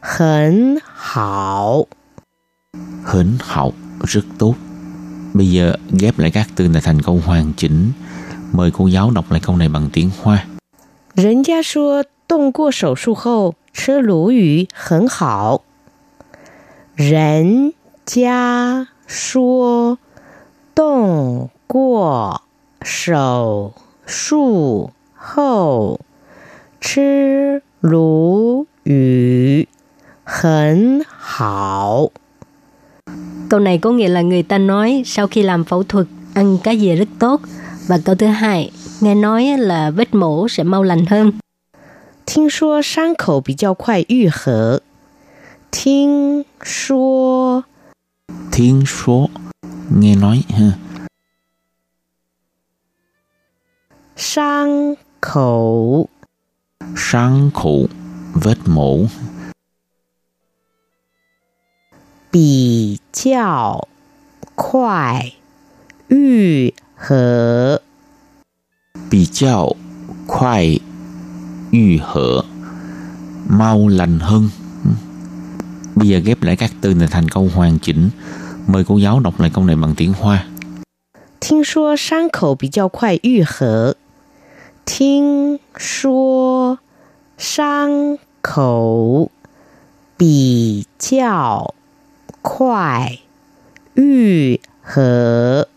[0.00, 1.86] Hẳn hảo
[3.04, 4.54] Hẳn hảo rất tốt
[5.34, 7.92] Bây giờ ghép lại các từ này thành câu hoàn chỉnh
[8.52, 10.46] Mời cô giáo đọc lại câu này bằng tiếng Hoa.
[11.14, 11.62] Nhân gia
[12.29, 15.61] 动过手术后吃鲈鱼很好。
[16.95, 17.73] 人
[18.05, 19.97] 家说
[20.73, 22.41] 动过
[22.81, 23.73] 手
[24.05, 25.99] 术后
[26.79, 29.67] 吃鲈鱼
[30.23, 32.09] 很好。
[33.49, 36.71] Câu này có nghĩa là người ta nói sau khi làm phẫu thuật ăn cá
[36.71, 37.41] gì rất tốt.
[37.87, 41.31] Và câu thứ hai, nghe nói là vết mổ sẽ mau lành hơn.
[42.29, 44.81] 听说伤口比较快愈合。
[45.71, 47.65] 听说
[48.49, 49.29] thiên số
[49.89, 50.77] nghe nói ha
[54.15, 56.07] 伤口
[56.95, 57.87] sáng khổ
[58.33, 59.07] vết mổ
[62.31, 63.87] 比较
[64.55, 65.33] 快
[66.07, 67.81] 愈合。
[69.09, 69.75] bị chào
[70.27, 70.79] khoai
[71.71, 72.41] yu hở
[73.49, 74.49] mau lành hơn
[75.95, 78.09] bây giờ ghép lại các từ này thành câu hoàn chỉnh
[78.67, 80.45] mời cô giáo đọc lại câu này bằng tiếng hoa
[81.47, 83.97] 听说伤口比较快愈合。
[84.83, 86.79] 听说
[87.37, 89.29] 伤口
[90.17, 91.75] 比较
[92.41, 93.19] 快
[93.93, 95.67] 愈合。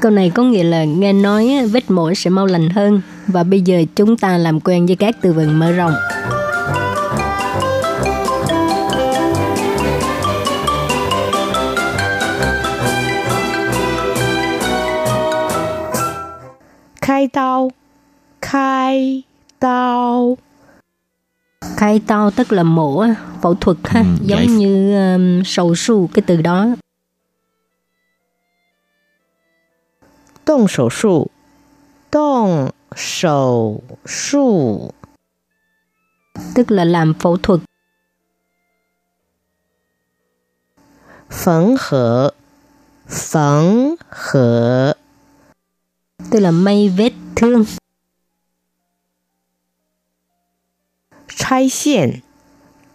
[0.00, 3.60] Câu này có nghĩa là nghe nói vết mổ sẽ mau lành hơn và bây
[3.60, 5.92] giờ chúng ta làm quen với các từ vựng mở rộng.
[17.00, 17.70] Khai tao
[18.42, 19.22] Khai
[19.58, 20.36] tao
[21.76, 23.04] Khai tao tức là mổ,
[23.42, 26.66] phẫu thuật ha, ừ, giống như um, sầu su cái từ đó.
[30.45, 31.31] 动手术，
[32.11, 34.93] 动手术，
[36.53, 37.61] Tức là làm phẫu thuật.
[41.29, 42.33] 缝合，
[43.07, 44.95] 缝合，
[46.31, 47.65] Tức là may vết thương.
[51.27, 52.23] 拆线，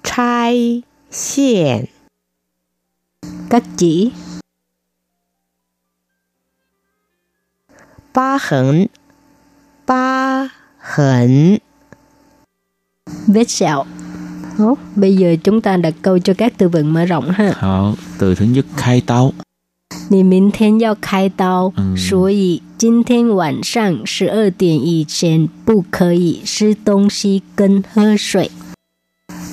[0.02, 1.88] 拆线，
[3.50, 4.12] Cắt chỉ.
[8.14, 8.88] 疤痕，
[9.86, 10.48] 疤
[10.78, 11.58] 痕，
[13.26, 13.84] vết sẹo.
[14.58, 17.52] Tốt, bây giờ chúng ta đặt câu cho các từ vựng mở rộng ha.
[17.62, 19.32] Đó, từ thứ nhất khai tao
[20.08, 28.50] 你明天要开刀，嗯所以今天晚上十二点以前不可以吃东西跟喝水。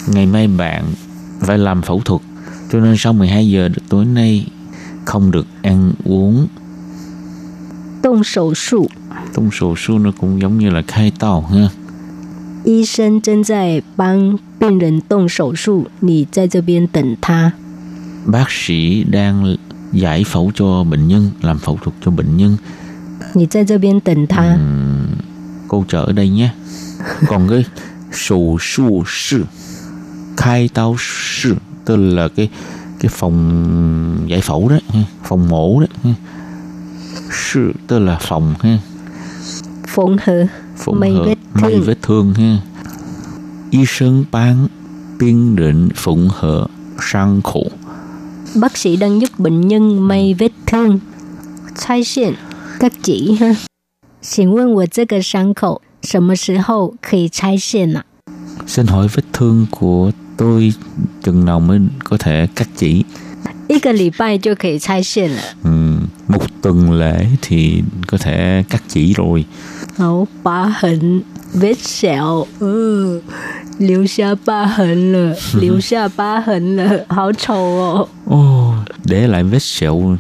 [0.08, 0.84] ngày mai bạn
[1.40, 2.22] phải làm phẫu thuật
[2.72, 4.48] cho nên sau 12 giờ tối nay
[5.06, 6.48] không được ăn uống
[8.02, 8.90] 动手术，
[9.34, 11.70] tung sổ su nó cũng giống như là khai tàu ha
[12.64, 17.54] 医生正在帮病人动手术，你在这边等他。
[18.26, 19.58] bác sĩ đang
[19.94, 22.58] giải phẫu cho bệnh nhân làm phẫu thuật cho bệnh nhân
[23.34, 24.58] 你在这边等他。
[25.68, 26.54] cô chờ ở đây nhé
[27.28, 27.66] còn cái
[28.12, 29.46] sổ su sư
[30.38, 32.50] khai tao sư tức là cái
[33.00, 35.88] cái phòng giải phẫu đó ha, phòng mổ đó
[37.14, 37.22] ha.
[37.32, 38.78] sư tức là phòng ha
[39.88, 40.48] 缝合
[40.78, 41.84] phẫu May hợp, vết may thương.
[41.84, 42.58] vết thương ha
[43.72, 44.68] y sinh bán
[45.20, 46.68] biên định phụng hợp
[47.02, 47.64] sang khổ
[48.56, 51.00] bác sĩ đang giúp bệnh nhân may vết thương.
[51.76, 52.34] 拆线，
[52.80, 53.56] cắt chỉ ha.
[54.22, 58.06] 请问我这个伤口什么时候可以拆线啊？
[58.68, 60.74] xin hỏi vết thương của tôi
[61.24, 63.06] chừng nào mới có thể cắt chỉ
[63.72, 65.42] 一个礼拜就可以拆线了。
[65.64, 65.70] ừ,
[66.28, 69.46] một tuần lễ thì có thể cắt chỉ rồi
[69.98, 71.24] 好，疤痕，
[71.54, 73.22] vết sẹo，嗯，
[73.80, 78.08] 留下疤痕了，留下疤痕了，好丑哦。
[78.26, 78.74] Ồ,
[79.06, 80.18] để lại vết sẹo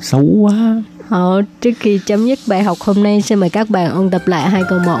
[0.00, 4.10] xấu quá 好，trước khi chấm dứt bài học hôm nay, xin mời các bạn ôn
[4.10, 5.00] tập lại hai câu mẫu.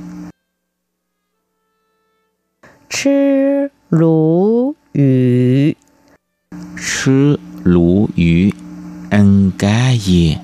[2.90, 5.74] 吃鲈鱼
[6.76, 8.50] sư lũ dữ
[9.10, 10.36] ăn cá gì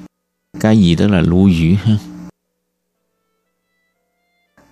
[0.60, 1.96] cá gì đó là lũ dữ ha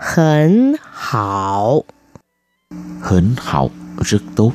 [0.03, 1.83] 很好。
[3.03, 4.53] hến học rất tốt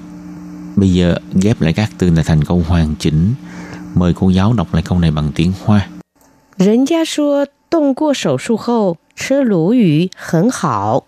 [0.76, 3.34] bây giờ ghép lại các từ này thành câu hoàn chỉnh
[3.94, 5.90] mời cô giáo đọc lại câu này bằng tiếng hoa
[6.58, 11.04] 人家说动过手术后吃鲈鱼很好。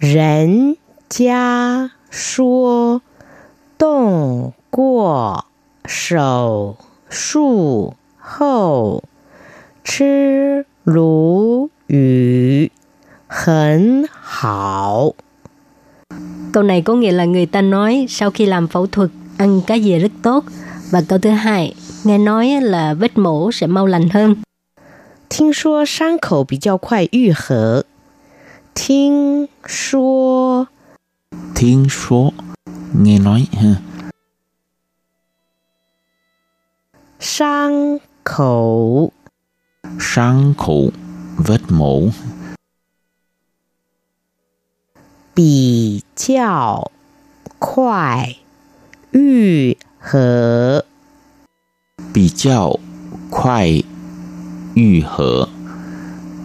[0.00, 0.76] 人
[1.08, 3.00] 家说
[3.78, 5.46] 动过
[5.84, 6.76] 手
[7.08, 9.02] 术后
[9.84, 12.70] 吃鲈鱼
[13.26, 15.12] 很好。
[16.52, 19.78] Câu này có nghĩa là người ta nói sau khi làm phẫu thuật ăn cá
[19.78, 20.44] dìa rất tốt.
[20.90, 21.74] Và câu thứ hai,
[22.04, 24.36] nghe nói là vết mổ sẽ mau lành hơn.
[25.28, 27.84] 听说伤口比较快愈合。
[28.75, 30.65] Thiên số
[32.93, 33.75] Nghe nói ha.
[37.19, 39.11] Sang khẩu.
[39.99, 40.91] Sang khẩu
[41.37, 42.01] Vết mổ.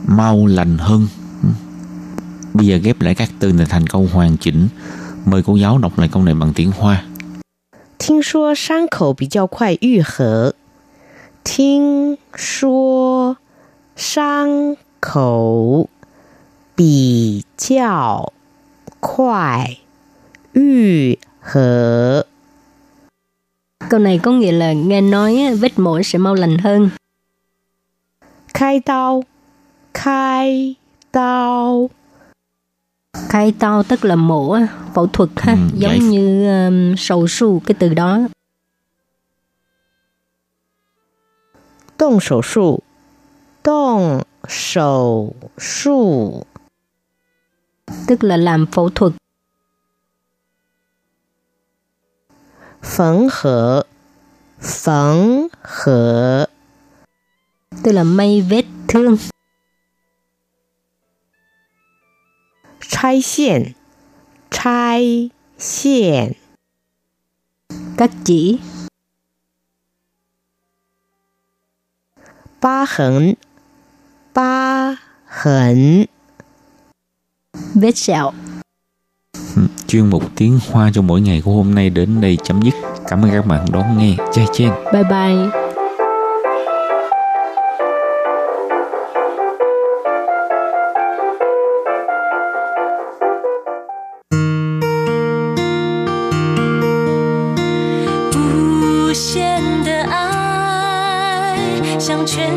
[0.07, 1.09] Mau lành hơn.
[2.56, 4.68] bây giờ ghép lại các từ này thành câu hoàn chỉnh
[5.26, 7.04] mời cô giáo đọc lại câu này bằng tiếng hoa
[8.00, 10.56] 听说伤口比较快愈合。
[11.44, 13.38] 听说
[13.96, 15.88] 伤口
[16.76, 18.34] 比较
[19.00, 19.78] 快
[20.54, 22.26] 愈合。
[23.90, 26.92] Câu này có nghĩa là nghe nói á, vết mổ sẽ mau lành hơn.
[28.54, 29.22] 开刀，
[29.94, 30.76] 开
[31.12, 31.90] 刀，
[33.29, 34.59] Khai tao tức là mổ,
[34.95, 38.19] phẫu thuật ha, ừ, giống như um, sầu su cái từ đó.
[41.99, 42.79] Động sầu su,
[43.65, 46.43] động sầu su,
[48.07, 49.13] tức là làm phẫu thuật.
[52.83, 53.83] Phấn hở,
[54.61, 56.47] phấn hở,
[57.83, 59.17] tức là may vết thương.
[62.86, 63.74] 拆线，
[64.52, 66.36] 拆线，
[67.98, 68.60] Cắt chỉ.
[72.62, 73.36] 疤痕，
[74.34, 76.06] 疤痕，
[77.74, 78.32] vết sẹo.
[79.56, 82.74] Ừ, chuyên mục tiếng Hoa cho mỗi ngày của hôm nay đến đây chấm dứt.
[83.08, 84.16] Cảm ơn các bạn đón nghe.
[84.34, 84.72] Chai chen.
[84.94, 85.65] Bye bye.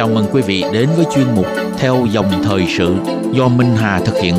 [0.00, 1.46] Chào mừng quý vị đến với chuyên mục
[1.78, 2.96] Theo dòng thời sự
[3.32, 4.34] do Minh Hà thực hiện.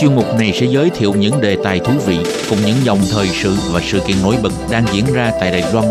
[0.00, 2.18] Chuyên mục này sẽ giới thiệu những đề tài thú vị
[2.50, 5.72] cùng những dòng thời sự và sự kiện nổi bật đang diễn ra tại Đài
[5.72, 5.86] Loan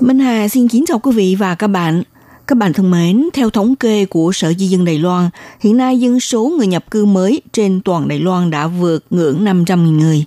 [0.00, 2.02] Minh Hà xin kính chào quý vị và các bạn.
[2.46, 6.00] Các bạn thân mến, theo thống kê của Sở Di dân Đài Loan, hiện nay
[6.00, 10.24] dân số người nhập cư mới trên toàn Đài Loan đã vượt ngưỡng 500.000 người.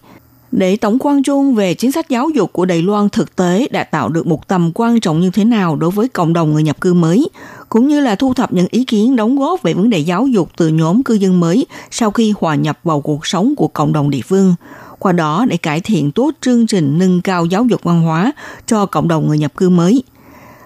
[0.57, 3.83] Để tổng quan chung về chính sách giáo dục của Đài Loan thực tế đã
[3.83, 6.81] tạo được một tầm quan trọng như thế nào đối với cộng đồng người nhập
[6.81, 7.29] cư mới,
[7.69, 10.49] cũng như là thu thập những ý kiến đóng góp về vấn đề giáo dục
[10.57, 14.09] từ nhóm cư dân mới sau khi hòa nhập vào cuộc sống của cộng đồng
[14.09, 14.55] địa phương–
[15.03, 18.31] qua đó để cải thiện tốt chương trình nâng cao giáo dục văn hóa
[18.65, 20.03] cho cộng đồng người nhập cư mới.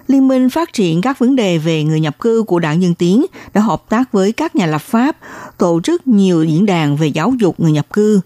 [0.08, 3.26] Liên minh phát triển các vấn đề về người nhập cư của đảng Dân Tiến
[3.54, 5.16] đã hợp tác với các nhà lập pháp,
[5.58, 8.20] tổ chức nhiều diễn đàn về giáo dục người nhập cư.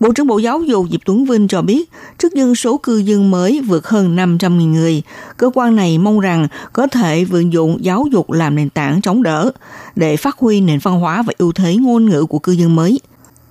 [0.00, 3.30] Bộ trưởng Bộ Giáo dục Diệp Tuấn Vinh cho biết, trước dân số cư dân
[3.30, 5.02] mới vượt hơn 500.000 người,
[5.36, 9.22] cơ quan này mong rằng có thể vận dụng giáo dục làm nền tảng chống
[9.22, 9.50] đỡ
[9.96, 13.00] để phát huy nền văn hóa và ưu thế ngôn ngữ của cư dân mới–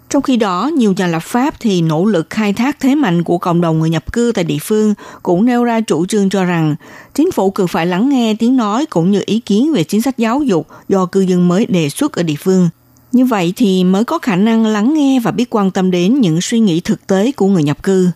[0.09, 3.37] trong khi đó, nhiều nhà lập pháp thì nỗ lực khai thác thế mạnh của
[3.37, 6.75] cộng đồng người nhập cư tại địa phương cũng nêu ra chủ trương cho rằng
[7.13, 10.17] chính phủ cần phải lắng nghe tiếng nói cũng như ý kiến về chính sách
[10.17, 12.69] giáo dục do cư dân mới đề xuất ở địa phương.
[13.11, 16.41] Như vậy thì mới có khả năng lắng nghe và biết quan tâm đến những
[16.41, 18.09] suy nghĩ thực tế của người nhập cư.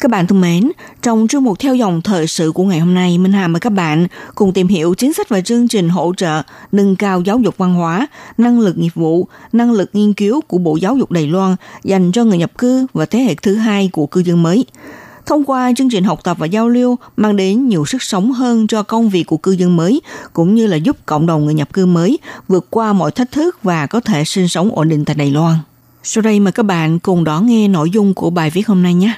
[0.00, 0.70] Các bạn thân mến,
[1.02, 3.70] trong chương mục theo dòng thời sự của ngày hôm nay, Minh Hà mời các
[3.70, 7.56] bạn cùng tìm hiểu chính sách và chương trình hỗ trợ nâng cao giáo dục
[7.56, 8.06] văn hóa,
[8.38, 12.12] năng lực nghiệp vụ, năng lực nghiên cứu của Bộ Giáo dục Đài Loan dành
[12.12, 14.66] cho người nhập cư và thế hệ thứ hai của cư dân mới.
[15.28, 18.66] Thông qua chương trình học tập và giao lưu mang đến nhiều sức sống hơn
[18.66, 20.00] cho công việc của cư dân mới,
[20.32, 23.62] cũng như là giúp cộng đồng người nhập cư mới vượt qua mọi thách thức
[23.62, 25.56] và có thể sinh sống ổn định tại Đài Loan.
[26.02, 28.94] Sau đây mời các bạn cùng đón nghe nội dung của bài viết hôm nay
[28.94, 29.12] nhé.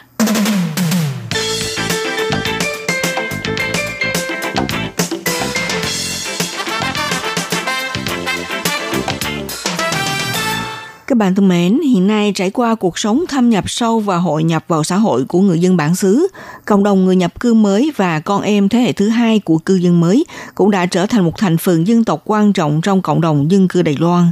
[11.11, 14.45] Các bạn thân mến, hiện nay trải qua cuộc sống thâm nhập sâu và hội
[14.45, 16.29] nhập vào xã hội của người dân bản xứ,
[16.65, 19.75] cộng đồng người nhập cư mới và con em thế hệ thứ hai của cư
[19.75, 23.21] dân mới cũng đã trở thành một thành phần dân tộc quan trọng trong cộng
[23.21, 24.31] đồng dân cư Đài Loan.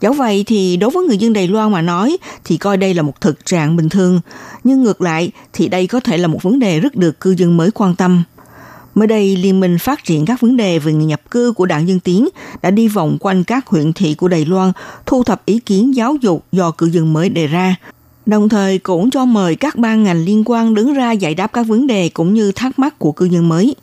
[0.00, 3.02] Dẫu vậy thì đối với người dân Đài Loan mà nói thì coi đây là
[3.02, 4.20] một thực trạng bình thường,
[4.64, 7.56] nhưng ngược lại thì đây có thể là một vấn đề rất được cư dân
[7.56, 8.22] mới quan tâm.
[8.94, 11.88] Mới đây, Liên minh phát triển các vấn đề về người nhập cư của đảng
[11.88, 12.28] Dân Tiến
[12.62, 14.72] đã đi vòng quanh các huyện thị của Đài Loan,
[15.06, 17.76] thu thập ý kiến giáo dục do cư dân mới đề ra.
[18.26, 21.62] Đồng thời cũng cho mời các ban ngành liên quan đứng ra giải đáp các
[21.62, 23.74] vấn đề cũng như thắc mắc của cư dân mới.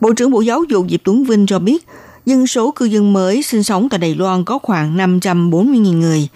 [0.00, 1.86] Bộ trưởng Bộ Giáo dục Diệp Tuấn Vinh cho biết,
[2.26, 6.28] dân số cư dân mới sinh sống tại Đài Loan có khoảng 540.000 người.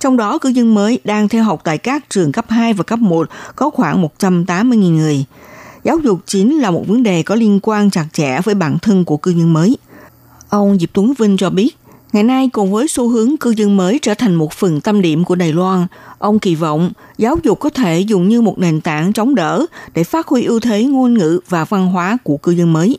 [0.00, 2.98] Trong đó, cư dân mới đang theo học tại các trường cấp 2 và cấp
[2.98, 5.24] 1 có khoảng 180.000 người–
[5.83, 9.05] giáo dục chính là một vấn đề có liên quan chặt chẽ với bản thân
[9.05, 9.77] của cư dân mới.
[10.49, 11.77] Ông Diệp Tuấn Vinh cho biết,
[12.13, 15.23] ngày nay cùng với xu hướng cư dân mới trở thành một phần tâm điểm
[15.23, 19.13] của Đài Loan, ông kỳ vọng giáo dục có thể dùng như một nền tảng
[19.13, 22.73] chống đỡ để phát huy ưu thế ngôn ngữ và văn hóa của cư dân
[22.73, 22.97] mới.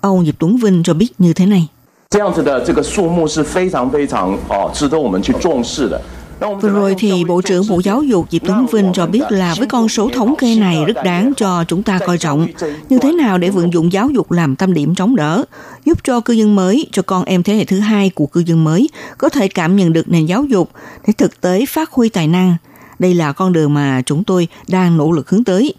[0.00, 1.68] Ông Diệp Tuấn Vinh cho biết như thế này.
[2.14, 6.00] 这样子的这个数目是非常非常哦值得我们去重视的。
[6.39, 9.67] Vừa rồi thì Bộ trưởng Bộ Giáo dục Diệp Tuấn Vinh cho biết là với
[9.67, 12.47] con số thống kê này rất đáng cho chúng ta coi trọng.
[12.89, 15.43] Như thế nào để vận dụng giáo dục làm tâm điểm chống đỡ,
[15.85, 18.63] giúp cho cư dân mới, cho con em thế hệ thứ hai của cư dân
[18.63, 20.69] mới có thể cảm nhận được nền giáo dục
[21.07, 22.55] để thực tế phát huy tài năng.
[22.99, 25.73] Đây là con đường mà chúng tôi đang nỗ lực hướng tới.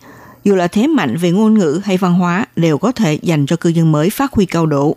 [0.45, 3.57] Dù là thế mạnh về ngôn ngữ hay văn hóa đều có thể dành cho
[3.57, 4.97] cư dân mới phát huy cao độ.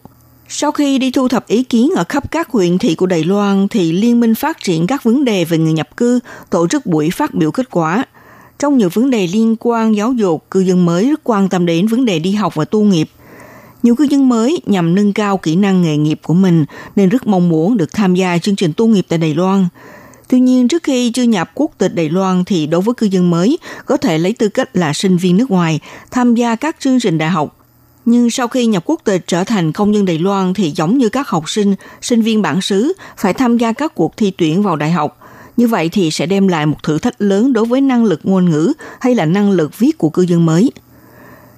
[0.55, 3.67] Sau khi đi thu thập ý kiến ở khắp các huyện thị của Đài Loan,
[3.67, 7.09] thì Liên minh phát triển các vấn đề về người nhập cư tổ chức buổi
[7.09, 8.05] phát biểu kết quả.
[8.59, 11.87] Trong nhiều vấn đề liên quan giáo dục, cư dân mới rất quan tâm đến
[11.87, 13.09] vấn đề đi học và tu nghiệp.
[13.83, 17.27] Nhiều cư dân mới nhằm nâng cao kỹ năng nghề nghiệp của mình nên rất
[17.27, 19.67] mong muốn được tham gia chương trình tu nghiệp tại Đài Loan.
[20.29, 23.29] Tuy nhiên, trước khi chưa nhập quốc tịch Đài Loan thì đối với cư dân
[23.29, 25.79] mới có thể lấy tư cách là sinh viên nước ngoài
[26.11, 27.62] tham gia các chương trình đại học
[28.05, 31.09] nhưng sau khi nhập quốc tịch trở thành công dân Đài Loan thì giống như
[31.09, 34.75] các học sinh, sinh viên bản xứ phải tham gia các cuộc thi tuyển vào
[34.75, 35.17] đại học.
[35.57, 38.49] Như vậy thì sẽ đem lại một thử thách lớn đối với năng lực ngôn
[38.49, 40.71] ngữ hay là năng lực viết của cư dân mới.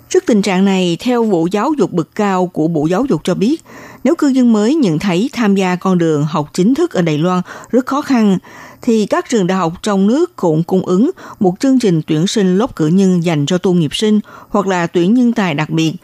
[0.10, 3.36] Trước tình trạng này, theo vụ giáo dục bậc cao của Bộ Giáo dục cho
[3.36, 3.64] biết,
[4.04, 7.18] nếu cư dân mới nhận thấy tham gia con đường học chính thức ở Đài
[7.18, 7.42] Loan
[7.72, 8.38] rất khó khăn,
[8.82, 12.58] thì các trường đại học trong nước cũng cung ứng một chương trình tuyển sinh
[12.58, 14.20] lớp cử nhân dành cho tu nghiệp sinh
[14.50, 15.94] hoặc là tuyển nhân tài đặc biệt–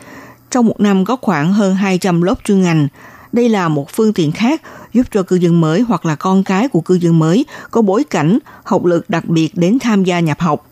[0.52, 2.88] trong một năm có khoảng hơn 200 lớp chuyên ngành.
[3.32, 4.62] Đây là một phương tiện khác
[4.94, 8.04] giúp cho cư dân mới hoặc là con cái của cư dân mới có bối
[8.04, 10.68] cảnh, học lực đặc biệt đến tham gia nhập học.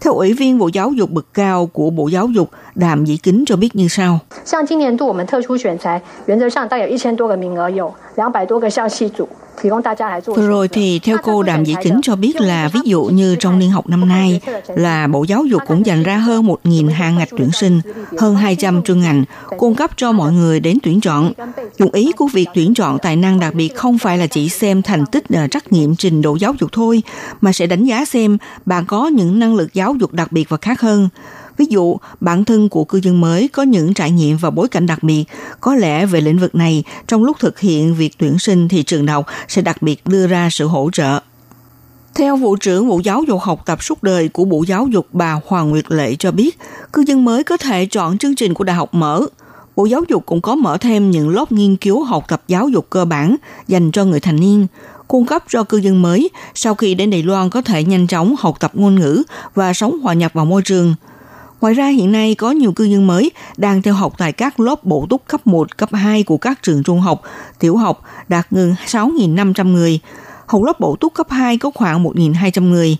[0.00, 3.44] Theo Ủy viên Bộ Giáo dục bậc cao của Bộ Giáo dục Đàm Dĩ Kính
[3.46, 4.18] cho biết như sau.
[10.26, 13.58] Vừa rồi thì theo cô Đàm Dĩ Kính cho biết là ví dụ như trong
[13.58, 17.28] niên học năm nay là Bộ Giáo dục cũng dành ra hơn 1.000 hàng ngạch
[17.30, 17.80] tuyển sinh,
[18.18, 19.24] hơn 200 chuyên ngành,
[19.58, 21.32] cung cấp cho mọi người đến tuyển chọn.
[21.78, 24.82] Dụng ý của việc tuyển chọn tài năng đặc biệt không phải là chỉ xem
[24.82, 27.02] thành tích trắc nghiệm trình độ giáo dục thôi,
[27.40, 30.56] mà sẽ đánh giá xem bạn có những năng lực giáo dục đặc biệt và
[30.56, 31.08] khác hơn.
[31.56, 34.86] Ví dụ, bản thân của cư dân mới có những trải nghiệm và bối cảnh
[34.86, 35.24] đặc biệt,
[35.60, 39.06] có lẽ về lĩnh vực này, trong lúc thực hiện việc tuyển sinh thì trường
[39.06, 41.20] đại học sẽ đặc biệt đưa ra sự hỗ trợ.
[42.14, 45.40] Theo Vụ trưởng Bộ Giáo dục học tập suốt đời của Bộ Giáo dục bà
[45.46, 46.58] Hoàng Nguyệt Lệ cho biết,
[46.92, 49.26] cư dân mới có thể chọn chương trình của đại học mở.
[49.76, 52.86] Bộ Giáo dục cũng có mở thêm những lớp nghiên cứu học tập giáo dục
[52.90, 53.36] cơ bản
[53.68, 54.66] dành cho người thành niên,
[55.08, 58.34] cung cấp cho cư dân mới sau khi đến Đài Loan có thể nhanh chóng
[58.38, 59.22] học tập ngôn ngữ
[59.54, 60.94] và sống hòa nhập vào môi trường–
[61.64, 64.84] Ngoài ra hiện nay có nhiều cư dân mới đang theo học tại các lớp
[64.84, 67.22] bổ túc cấp 1, cấp 2 của các trường trung học,
[67.58, 70.00] tiểu học đạt gần 6.500 người.
[70.46, 72.96] Học lớp bổ túc cấp 2 có khoảng 1.200 người.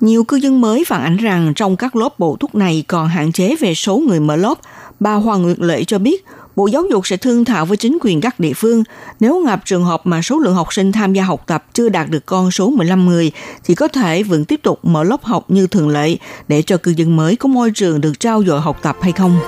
[0.00, 3.32] Nhiều cư dân mới phản ánh rằng trong các lớp bổ túc này còn hạn
[3.32, 4.58] chế về số người mở lớp.
[5.00, 6.24] Bà Hoàng Nguyệt Lệ cho biết
[6.56, 8.84] Bộ Giáo dục sẽ thương thảo với chính quyền các địa phương.
[9.20, 12.10] Nếu gặp trường hợp mà số lượng học sinh tham gia học tập chưa đạt
[12.10, 13.32] được con số 15 người,
[13.64, 16.16] thì có thể vẫn tiếp tục mở lớp học như thường lệ
[16.48, 19.38] để cho cư dân mới có môi trường được trao dồi học tập hay không.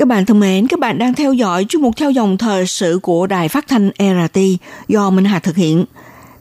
[0.00, 2.98] Các bạn thân mến, các bạn đang theo dõi chuyên mục theo dòng thời sự
[3.02, 4.40] của Đài Phát thanh RT
[4.88, 5.84] do Minh Hà thực hiện.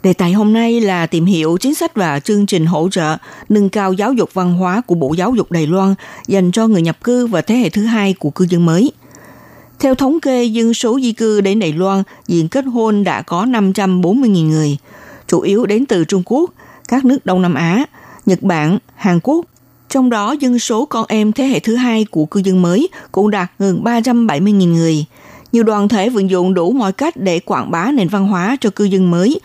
[0.04, 3.18] Đề tài hôm nay là tìm hiểu chính sách và chương trình hỗ trợ
[3.50, 5.96] nâng cao giáo dục văn hóa của Bộ Giáo dục Đài Loan
[6.28, 8.92] dành cho người nhập cư và thế hệ thứ hai của cư dân mới.
[9.80, 13.46] Theo thống kê dân số di cư đến Đài Loan, diện kết hôn đã có
[13.46, 14.78] 540.000 người,
[15.28, 16.54] chủ yếu đến từ Trung Quốc,
[16.88, 17.86] các nước Đông Nam Á,
[18.26, 19.46] Nhật Bản, Hàn Quốc,
[19.90, 23.30] trong đó, dân số con em thế hệ thứ hai của cư dân mới cũng
[23.30, 25.06] đạt gần 370.000 người.
[25.52, 28.70] Nhiều đoàn thể vận dụng đủ mọi cách để quảng bá nền văn hóa cho
[28.70, 29.40] cư dân mới,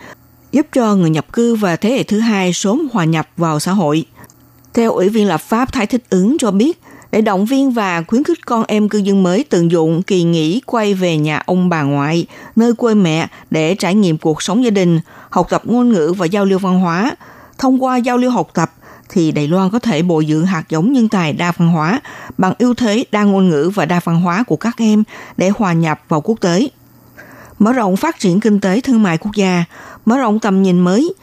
[0.51, 3.71] giúp cho người nhập cư và thế hệ thứ hai sớm hòa nhập vào xã
[3.71, 4.05] hội.
[4.73, 6.81] Theo Ủy viên lập pháp Thái Thích ứng cho biết,
[7.11, 10.61] để động viên và khuyến khích con em cư dân mới tận dụng kỳ nghỉ
[10.65, 12.25] quay về nhà ông bà ngoại,
[12.55, 16.25] nơi quê mẹ để trải nghiệm cuộc sống gia đình, học tập ngôn ngữ và
[16.25, 17.15] giao lưu văn hóa.
[17.57, 18.71] Thông qua giao lưu học tập,
[19.09, 22.01] thì Đài Loan có thể bồi dưỡng hạt giống nhân tài đa văn hóa
[22.37, 25.03] bằng ưu thế đa ngôn ngữ và đa văn hóa của các em
[25.37, 26.69] để hòa nhập vào quốc tế.
[27.59, 29.63] Mở rộng phát triển kinh tế thương mại quốc gia,
[30.05, 31.13] mở rộng tầm nhìn mới,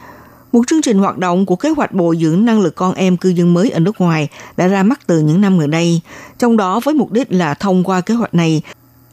[0.51, 3.29] một chương trình hoạt động của kế hoạch bồi dưỡng năng lực con em cư
[3.29, 4.27] dân mới ở nước ngoài
[4.57, 6.01] đã ra mắt từ những năm gần đây,
[6.39, 8.61] trong đó với mục đích là thông qua kế hoạch này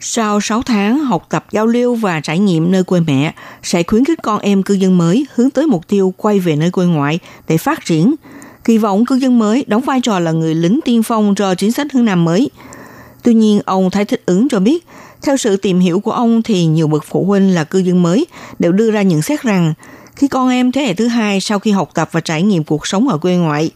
[0.00, 4.04] sau 6 tháng học tập giao lưu và trải nghiệm nơi quê mẹ, sẽ khuyến
[4.04, 7.18] khích con em cư dân mới hướng tới mục tiêu quay về nơi quê ngoại
[7.48, 8.14] để phát triển,
[8.70, 11.72] kỳ vọng cư dân mới đóng vai trò là người lính tiên phong cho chính
[11.72, 12.50] sách hướng Nam mới.
[13.22, 14.86] Tuy nhiên, ông Thái Thích ứng cho biết,
[15.22, 18.26] theo sự tìm hiểu của ông thì nhiều bậc phụ huynh là cư dân mới
[18.58, 19.74] đều đưa ra nhận xét rằng
[20.16, 22.86] khi con em thế hệ thứ hai sau khi học tập và trải nghiệm cuộc
[22.86, 23.70] sống ở quê ngoại,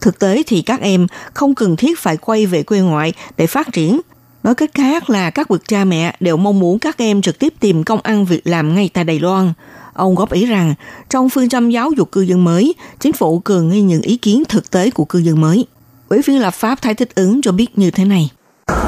[0.00, 3.72] thực tế thì các em không cần thiết phải quay về quê ngoại để phát
[3.72, 4.00] triển.
[4.42, 7.54] Nói cách khác là các bậc cha mẹ đều mong muốn các em trực tiếp
[7.60, 9.52] tìm công ăn việc làm ngay tại Đài Loan–
[9.98, 10.74] Ông góp ý rằng,
[11.10, 14.42] trong phương châm giáo dục cư dân mới, chính phủ cần nghe những ý kiến
[14.48, 15.66] thực tế của cư dân mới.
[16.08, 18.30] Ủy viên lập pháp Thái Thích ứng cho biết như thế này.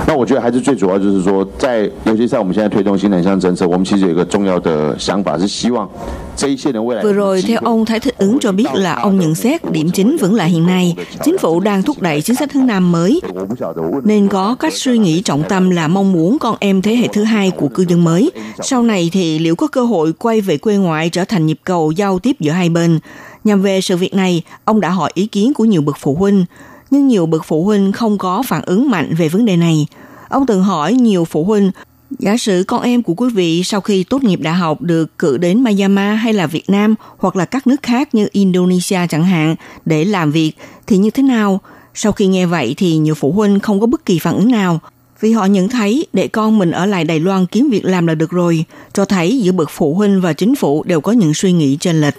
[0.08, 5.90] 那我觉得还是最主要就是说，在尤其在我们现在推动新南向政策，我们其实有一个重要的想法是希望
[6.36, 10.18] 这一些人未来 Vừa rồi, theo ông Thái Thích ứng cho biết là ông nhận xét điểm chính
[10.18, 14.02] vẫn là hiện nay, chính phủ đang thúc đẩy chính sách hướng Nam mới, 我不晓得我问
[14.06, 17.24] nên có cách suy nghĩ trọng tâm là mong muốn con em thế hệ thứ
[17.24, 18.32] hai của cư dân mới.
[18.62, 21.92] Sau này thì liệu có cơ hội quay về quê ngoại trở thành nhịp cầu
[21.92, 23.00] giao tiếp giữa hai bên?
[23.44, 26.46] Nhằm về sự việc này, ông đã hỏi ý kiến của nhiều bậc phụ huynh,
[26.91, 29.87] nhưng nhiều bậc phụ huynh không có phản ứng mạnh về vấn đề này.
[30.29, 31.71] Ông từng hỏi nhiều phụ huynh,
[32.19, 35.37] giả sử con em của quý vị sau khi tốt nghiệp đại học được cử
[35.37, 39.57] đến Myanmar hay là Việt Nam hoặc là các nước khác như Indonesia chẳng hạn
[39.85, 40.53] để làm việc
[40.87, 41.61] thì như thế nào?
[41.95, 44.81] Sau khi nghe vậy thì nhiều phụ huynh không có bất kỳ phản ứng nào
[45.21, 48.15] vì họ nhận thấy để con mình ở lại Đài Loan kiếm việc làm là
[48.15, 51.53] được rồi, cho thấy giữa bậc phụ huynh và chính phủ đều có những suy
[51.53, 52.15] nghĩ chênh lệch.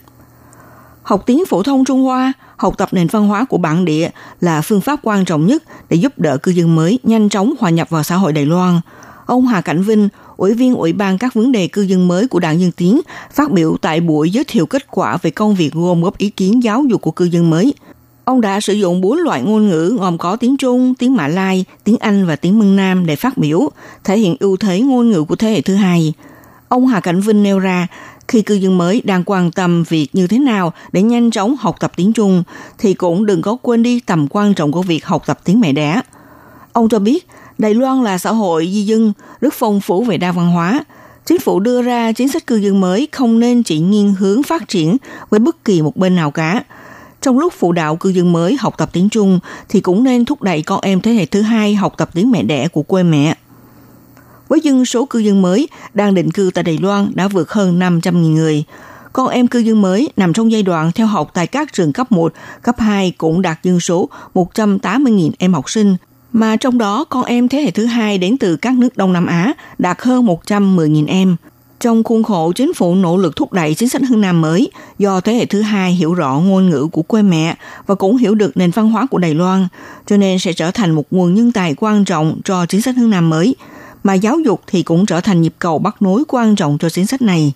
[1.04, 4.10] Học tiếng phổ thông Trung Hoa, học tập nền văn hóa của bản địa
[4.42, 7.70] là phương pháp quan trọng nhất để giúp đỡ cư dân mới nhanh chóng hòa
[7.70, 8.82] nhập vào xã hội Đài Loan.
[9.26, 12.40] Ông Hà Cảnh Vinh, Ủy viên Ủy ban các vấn đề cư dân mới của
[12.40, 13.02] Đảng Dân Tiến,
[13.34, 16.64] phát biểu tại buổi giới thiệu kết quả về công việc gồm góp ý kiến
[16.64, 17.74] giáo dục của cư dân mới.
[18.26, 21.66] Ông đã sử dụng bốn loại ngôn ngữ gồm có tiếng Trung, tiếng Mã Lai,
[21.84, 23.70] tiếng Anh và tiếng Mân Nam để phát biểu,
[24.04, 26.14] thể hiện ưu thế ngôn ngữ của thế hệ thứ hai.
[26.68, 27.88] Ông Hà Cảnh Vinh nêu ra,
[28.32, 31.76] khi cư dân mới đang quan tâm việc như thế nào để nhanh chóng học
[31.80, 32.44] tập tiếng Trung,
[32.78, 35.72] thì cũng đừng có quên đi tầm quan trọng của việc học tập tiếng mẹ
[35.72, 36.02] đẻ.
[36.74, 37.28] Ông cho biết,
[37.58, 40.86] Đài Loan là xã hội di dân, rất phong phú về đa văn hóa.
[41.26, 44.68] Chính phủ đưa ra chính sách cư dân mới không nên chỉ nghiêng hướng phát
[44.68, 44.98] triển
[45.30, 46.64] với bất kỳ một bên nào cả.
[47.22, 50.42] Trong lúc phụ đạo cư dân mới học tập tiếng Trung thì cũng nên thúc
[50.42, 53.36] đẩy con em thế hệ thứ hai học tập tiếng mẹ đẻ của quê mẹ.
[54.52, 57.80] Với dân số cư dân mới đang định cư tại Đài Loan đã vượt hơn
[57.80, 58.64] 500.000 người,
[59.14, 62.12] con em cư dân mới nằm trong giai đoạn theo học tại các trường cấp
[62.12, 65.96] 1, cấp 2 cũng đạt dân số 180.000 em học sinh,
[66.34, 69.26] mà trong đó con em thế hệ thứ hai đến từ các nước Đông Nam
[69.26, 71.36] Á đạt hơn 110.000 em.
[71.80, 75.20] Trong khuôn khổ chính phủ nỗ lực thúc đẩy chính sách hướng Nam mới, do
[75.20, 78.58] thế hệ thứ hai hiểu rõ ngôn ngữ của quê mẹ và cũng hiểu được
[78.58, 79.68] nền văn hóa của Đài Loan,
[80.08, 83.10] cho nên sẽ trở thành một nguồn nhân tài quan trọng cho chính sách hướng
[83.10, 83.56] Nam mới,
[84.04, 87.08] mà giáo dục thì cũng trở thành nhịp cầu bắt nối quan trọng cho chính
[87.08, 87.54] sách này.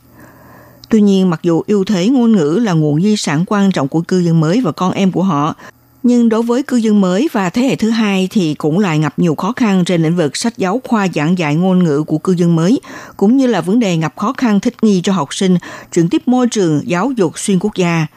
[0.89, 4.02] Tuy nhiên, mặc dù ưu thế ngôn ngữ là nguồn di sản quan trọng của
[4.02, 5.56] cư dân mới và con em của họ,
[6.04, 9.20] nhưng đối với cư dân mới và thế hệ thứ hai thì cũng lại gặp
[9.20, 12.34] nhiều khó khăn trên lĩnh vực sách giáo khoa giảng dạy ngôn ngữ của cư
[12.34, 12.80] dân mới,
[13.18, 15.58] cũng như là vấn đề gặp khó khăn thích nghi cho học sinh
[15.93, 18.08] chuyển tiếp môi trường giáo dục xuyên quốc gia.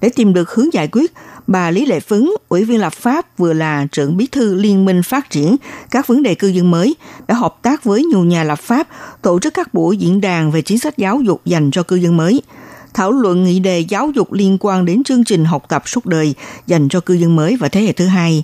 [0.00, 1.12] Để tìm được hướng giải quyết,
[1.48, 5.02] bà Lý Lệ Phấn, Ủy viên lập pháp vừa là trưởng bí thư Liên minh
[5.02, 5.56] phát triển
[5.90, 6.96] các vấn đề cư dân mới,
[7.28, 8.88] đã hợp tác với nhiều nhà lập pháp
[9.22, 12.16] tổ chức các buổi diễn đàn về chính sách giáo dục dành cho cư dân
[12.16, 12.42] mới–
[12.98, 16.34] thảo luận nghị đề giáo dục liên quan đến chương trình học tập suốt đời
[16.66, 18.42] dành cho cư dân mới và thế hệ thứ hai,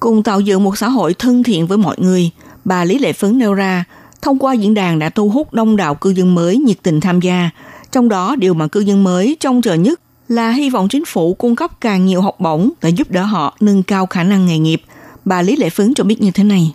[0.00, 2.30] cùng tạo dựng một xã hội thân thiện với mọi người.
[2.64, 3.84] Bà Lý Lệ Phấn nêu ra,
[4.22, 7.20] thông qua diễn đàn đã thu hút đông đảo cư dân mới nhiệt tình tham
[7.20, 7.50] gia.
[7.92, 11.34] Trong đó, điều mà cư dân mới trông chờ nhất là hy vọng chính phủ
[11.34, 14.58] cung cấp càng nhiều học bổng để giúp đỡ họ nâng cao khả năng nghề
[14.58, 14.82] nghiệp.
[15.24, 16.72] Bà Lý Lệ Phấn cho biết như thế này.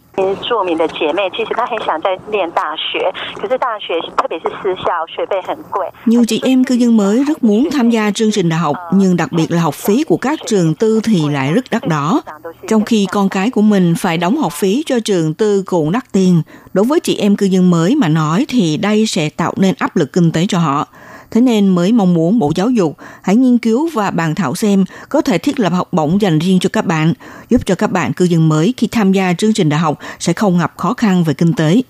[6.06, 9.18] Nhiều chị em cư dân mới rất muốn tham gia chương trình đại học, nhưng
[9.18, 12.22] đặc biệt là học phí của các trường tư thì lại rất đắt đỏ.
[12.68, 16.12] Trong khi con cái của mình phải đóng học phí cho trường tư cũng đắt
[16.12, 16.42] tiền,
[16.74, 19.96] đối với chị em cư dân mới mà nói thì đây sẽ tạo nên áp
[19.96, 20.88] lực kinh tế cho họ.
[21.32, 24.86] Thế nên mới mong muốn Bộ Giáo dục hãy nghiên cứu và bàn thảo xem
[25.10, 27.14] có thể thiết lập học bổng dành riêng cho các bạn,
[27.50, 30.34] giúp cho các bạn cư dân mới khi tham gia chương trình đại học sẽ
[30.34, 31.82] không gặp khó khăn về kinh tế.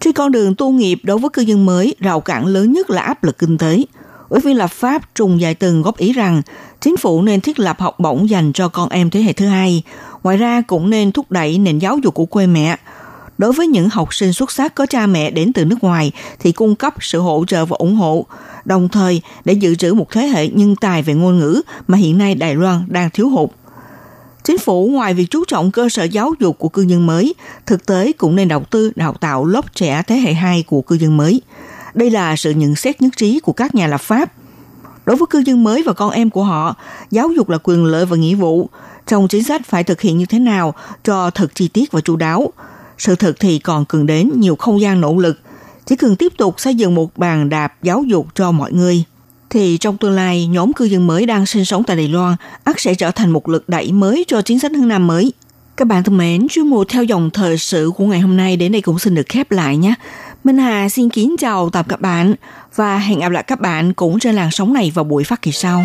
[0.00, 3.02] Trên con đường tu nghiệp đối với cư dân mới, rào cản lớn nhất là
[3.02, 3.84] áp lực kinh tế.
[4.28, 6.42] Ủy viên lập pháp Trùng Dài Từng góp ý rằng
[6.80, 9.82] chính phủ nên thiết lập học bổng dành cho con em thế hệ thứ hai.
[10.22, 12.76] Ngoài ra cũng nên thúc đẩy nền giáo dục của quê mẹ.
[13.38, 16.52] Đối với những học sinh xuất sắc có cha mẹ đến từ nước ngoài thì
[16.52, 18.26] cung cấp sự hỗ trợ và ủng hộ,
[18.64, 22.18] đồng thời để dự trữ một thế hệ nhân tài về ngôn ngữ mà hiện
[22.18, 23.50] nay Đài Loan đang thiếu hụt.
[24.44, 27.34] Chính phủ ngoài việc chú trọng cơ sở giáo dục của cư dân mới,
[27.66, 30.94] thực tế cũng nên đầu tư đào tạo lớp trẻ thế hệ 2 của cư
[30.94, 31.42] dân mới.
[31.94, 34.32] Đây là sự nhận xét nhất trí của các nhà lập pháp.
[35.06, 36.74] Đối với cư dân mới và con em của họ,
[37.10, 38.68] giáo dục là quyền lợi và nghĩa vụ.
[39.06, 40.74] Trong chính sách phải thực hiện như thế nào
[41.04, 42.52] cho thật chi tiết và chu đáo.
[42.98, 45.38] Sự thật thì còn cần đến nhiều không gian nỗ lực.
[45.86, 49.04] Chỉ cần tiếp tục xây dựng một bàn đạp giáo dục cho mọi người
[49.50, 52.80] thì trong tương lai nhóm cư dân mới đang sinh sống tại Đài Loan ắt
[52.80, 55.32] sẽ trở thành một lực đẩy mới cho chính sách hướng Nam mới.
[55.76, 58.72] Các bạn thân mến, chuyên mục theo dòng thời sự của ngày hôm nay đến
[58.72, 59.94] đây cũng xin được khép lại nhé.
[60.44, 62.34] Minh Hà xin kính chào tạm các bạn
[62.76, 65.52] và hẹn gặp lại các bạn cũng trên làn sóng này vào buổi phát kỳ
[65.52, 65.84] sau.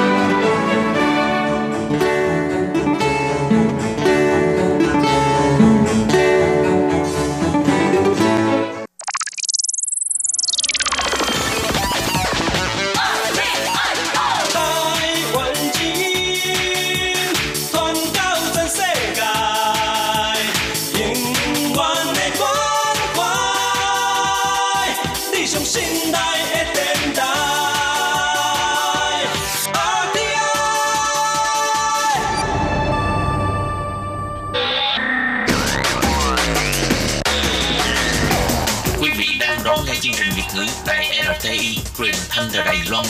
[42.01, 43.05] Truyền thanh từ Đài Loan.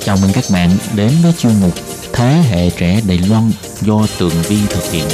[0.00, 1.74] Chào mừng các bạn đến với chuyên mục
[2.12, 3.50] Thế hệ trẻ Đài Loan
[3.80, 5.08] do Tường Vi thực hiện.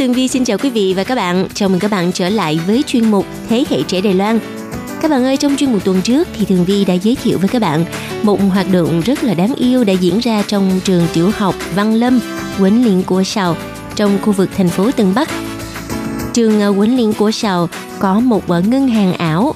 [0.00, 1.48] Tường Vi xin chào quý vị và các bạn.
[1.54, 4.38] Chào mừng các bạn trở lại với chuyên mục Thế hệ trẻ Đài Loan.
[5.02, 7.48] Các bạn ơi, trong chuyên mục tuần trước thì Tường Vi đã giới thiệu với
[7.48, 7.84] các bạn
[8.22, 11.94] một hoạt động rất là đáng yêu đã diễn ra trong trường tiểu học Văn
[11.94, 12.20] Lâm,
[12.60, 13.56] Quấn Liên của Sào
[13.96, 15.28] trong khu vực thành phố Tân Bắc.
[16.32, 19.54] Trường ờ, Quấn Liên của Sào có một ờ, ngân hàng ảo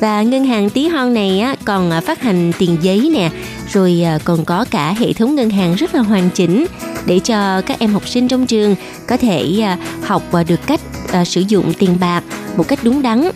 [0.00, 3.30] và ngân hàng tí hon này á, còn à, phát hành tiền giấy nè,
[3.72, 6.66] rồi còn có cả hệ thống ngân hàng rất là hoàn chỉnh
[7.06, 8.74] để cho các em học sinh trong trường
[9.08, 10.80] có thể à, học và được cách
[11.12, 12.24] à, sử dụng tiền bạc
[12.56, 13.30] một cách đúng đắn.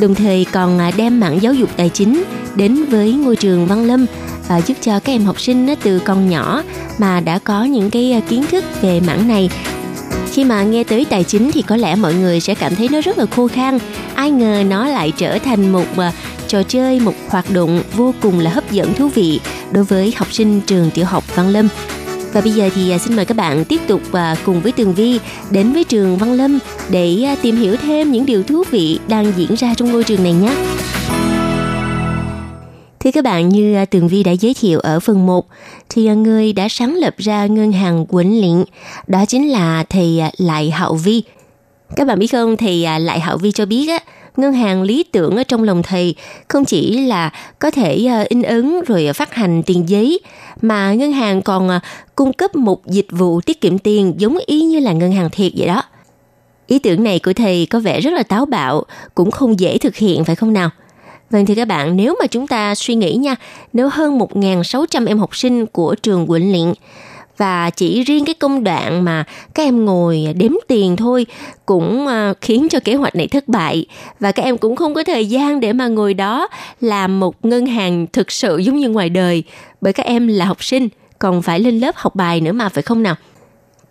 [0.00, 3.84] Đồng thời còn à, đem mảng giáo dục tài chính đến với ngôi trường Văn
[3.84, 4.06] Lâm
[4.48, 6.62] à, giúp cho các em học sinh từ còn nhỏ
[6.98, 9.50] mà đã có những cái kiến thức về mảng này.
[10.32, 13.00] Khi mà nghe tới tài chính thì có lẽ mọi người sẽ cảm thấy nó
[13.00, 13.78] rất là khô khan.
[14.14, 15.86] Ai ngờ nó lại trở thành một
[16.48, 19.40] trò chơi một hoạt động vô cùng là hấp dẫn thú vị
[19.72, 21.68] đối với học sinh trường tiểu học Văn Lâm
[22.36, 24.94] và bây giờ thì à, xin mời các bạn tiếp tục và cùng với Tường
[24.94, 25.20] Vi
[25.50, 26.58] đến với trường Văn Lâm
[26.90, 30.22] để à, tìm hiểu thêm những điều thú vị đang diễn ra trong ngôi trường
[30.22, 30.54] này nhé.
[33.00, 35.46] Thưa các bạn, như à, Tường Vi đã giới thiệu ở phần 1,
[35.88, 38.64] thì người đã sáng lập ra ngân hàng Quỳnh Liện,
[39.06, 41.22] đó chính là thầy Lại Hạo Vi.
[41.96, 43.98] Các bạn biết không, thầy Lại Hạo Vi cho biết á,
[44.36, 46.14] ngân hàng lý tưởng ở trong lòng thầy
[46.48, 50.20] không chỉ là có thể ờ, in ấn rồi phát hành tiền giấy
[50.62, 51.80] mà ngân hàng còn ờ,
[52.14, 55.52] cung cấp một dịch vụ tiết kiệm tiền giống y như là ngân hàng thiệt
[55.56, 55.82] vậy đó.
[56.66, 58.84] Ý tưởng này của thầy có vẻ rất là táo bạo,
[59.14, 60.70] cũng không dễ thực hiện phải không nào?
[61.30, 63.36] Vâng thì các bạn, nếu mà chúng ta suy nghĩ nha,
[63.72, 66.72] nếu hơn 1.600 em học sinh của trường Quỳnh Liện
[67.36, 69.24] và chỉ riêng cái công đoạn mà
[69.54, 71.26] các em ngồi đếm tiền thôi
[71.66, 73.86] cũng ờ, khiến cho kế hoạch này thất bại.
[74.20, 76.48] Và các em cũng không có thời gian để mà ngồi đó
[76.80, 79.42] làm một ngân hàng thực sự giống như ngoài đời.
[79.80, 82.82] Bởi các em là học sinh, còn phải lên lớp học bài nữa mà, phải
[82.82, 83.14] không nào?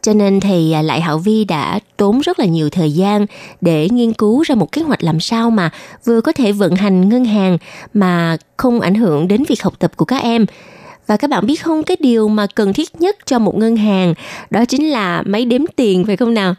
[0.02, 3.26] Cho nên thì à, lại hạo vi đã tốn rất là nhiều thời gian
[3.62, 5.70] để nghiên cứu ra một kế hoạch làm sao mà
[6.06, 7.58] vừa có thể vận hành ngân hàng
[7.94, 10.46] mà không ảnh hưởng đến việc học tập của các em
[11.08, 14.14] và các bạn biết không cái điều mà cần thiết nhất cho một ngân hàng
[14.50, 16.56] đó chính là máy đếm tiền phải không nào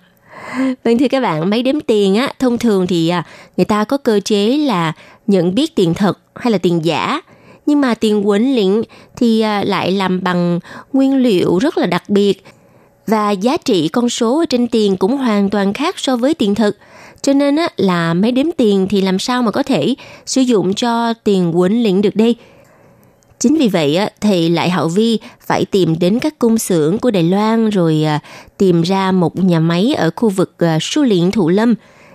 [0.85, 3.25] Vâng thưa các bạn, máy đếm tiền á, thông thường thì à,
[3.57, 4.93] người ta có cơ chế là
[5.27, 7.21] nhận biết tiền thật hay là tiền giả.
[7.67, 8.83] Nhưng mà tiền quấn lĩnh
[9.17, 10.61] thì à, lại làm bằng
[10.93, 12.45] nguyên liệu rất là đặc biệt
[13.07, 16.55] và giá trị con số ở trên tiền cũng hoàn toàn khác so với tiền
[16.55, 16.77] thực.
[17.23, 19.95] Cho nên á, là máy đếm tiền thì làm sao mà có thể
[20.27, 22.37] sử dụng cho tiền quấn lĩnh được đây?
[23.39, 27.22] Chính vì vậy thì lại Hậu Vi phải tìm đến các công xưởng của Đài
[27.22, 28.20] Loan rồi à,
[28.59, 31.74] tìm ra một nhà máy ở khu vực à, Su Liễn Thủ Lâm.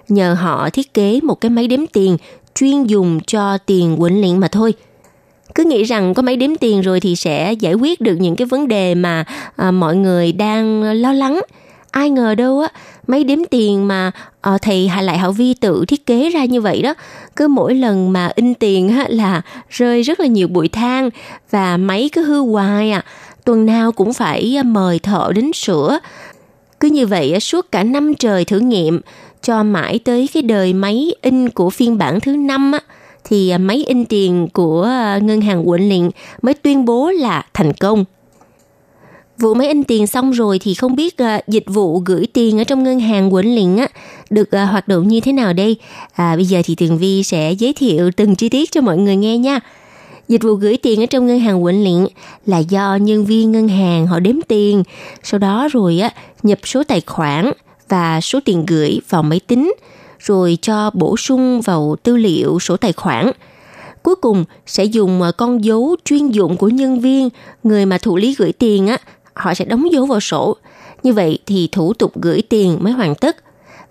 [0.10, 2.18] Nhờ họ thiết kế một cái máy đếm tiền
[2.56, 4.74] chuyên dùng cho tiền quỳnh liễn mà thôi.
[5.56, 8.46] Cứ nghĩ rằng có máy đếm tiền rồi thì sẽ giải quyết được những cái
[8.46, 11.42] vấn đề mà à, mọi người đang à, lo lắng.
[11.92, 12.70] Ai ngờ đâu á,
[13.08, 14.12] mấy đếm tiền mà
[14.50, 16.94] uh, thầy Hà Lại Hảo Vi tự thiết kế ra như vậy đó.
[17.36, 21.10] Cứ mỗi lần mà in tiền á, là rơi rất là nhiều bụi than
[21.52, 23.06] và máy cứ hư hoài à.
[23.46, 26.00] Tuần nào cũng phải ờ, mời thợ đến sửa.
[26.80, 29.02] Cứ như vậy suốt cả năm trời thử nghiệm
[29.42, 32.80] cho mãi tới cái đời máy in của phiên bản thứ năm á,
[33.24, 34.90] thì ờ, máy in tiền của
[35.22, 36.12] ngân hàng quận liền
[36.42, 38.06] mới tuyên bố là thành công
[39.42, 42.64] vụ máy in tiền xong rồi thì không biết uh, dịch vụ gửi tiền ở
[42.64, 43.88] trong ngân hàng Quỳnh Liền á
[44.30, 45.76] được uh, hoạt động như thế nào đây?
[46.14, 49.16] À, bây giờ thì Tường Vi sẽ giới thiệu từng chi tiết cho mọi người
[49.16, 49.60] nghe nha.
[50.28, 52.08] Dịch vụ gửi tiền ở trong ngân hàng Quỳnh Liền
[52.46, 54.84] là do nhân viên ngân hàng họ đếm tiền,
[55.24, 56.10] sau đó rồi á
[56.44, 57.52] nhập số tài khoản
[57.90, 59.74] và số tiền gửi vào máy tính,
[60.20, 63.32] rồi cho bổ sung vào tư liệu sổ tài khoản.
[64.04, 67.30] Cuối cùng sẽ dùng à, con dấu chuyên dụng của nhân viên,
[67.64, 68.98] người mà thụ lý gửi tiền á,
[69.42, 70.56] họ sẽ đóng dấu vào sổ.
[71.04, 73.38] Như vậy thì thủ tục gửi tiền mới hoàn tất.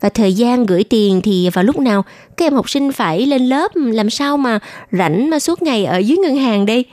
[0.00, 2.04] Và thời gian gửi tiền thì vào lúc nào
[2.36, 4.58] các em học sinh phải lên lớp làm sao mà
[4.92, 6.84] rảnh mà suốt ngày ở dưới ngân hàng đây.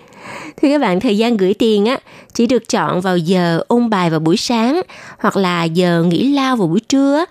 [0.62, 2.00] Thưa các bạn, thời gian gửi tiền á
[2.34, 4.82] chỉ được chọn vào giờ ôn bài vào buổi sáng
[5.20, 7.26] hoặc là giờ nghỉ lao vào buổi trưa.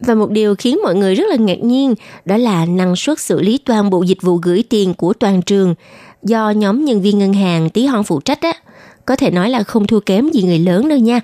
[0.00, 1.94] Và một điều khiến mọi người rất là ngạc nhiên
[2.24, 5.74] đó là năng suất xử lý toàn bộ dịch vụ gửi tiền của toàn trường
[6.22, 8.52] do nhóm nhân viên ngân hàng tí hon phụ trách á
[9.06, 11.20] có thể nói là không thua kém gì người lớn đâu nha.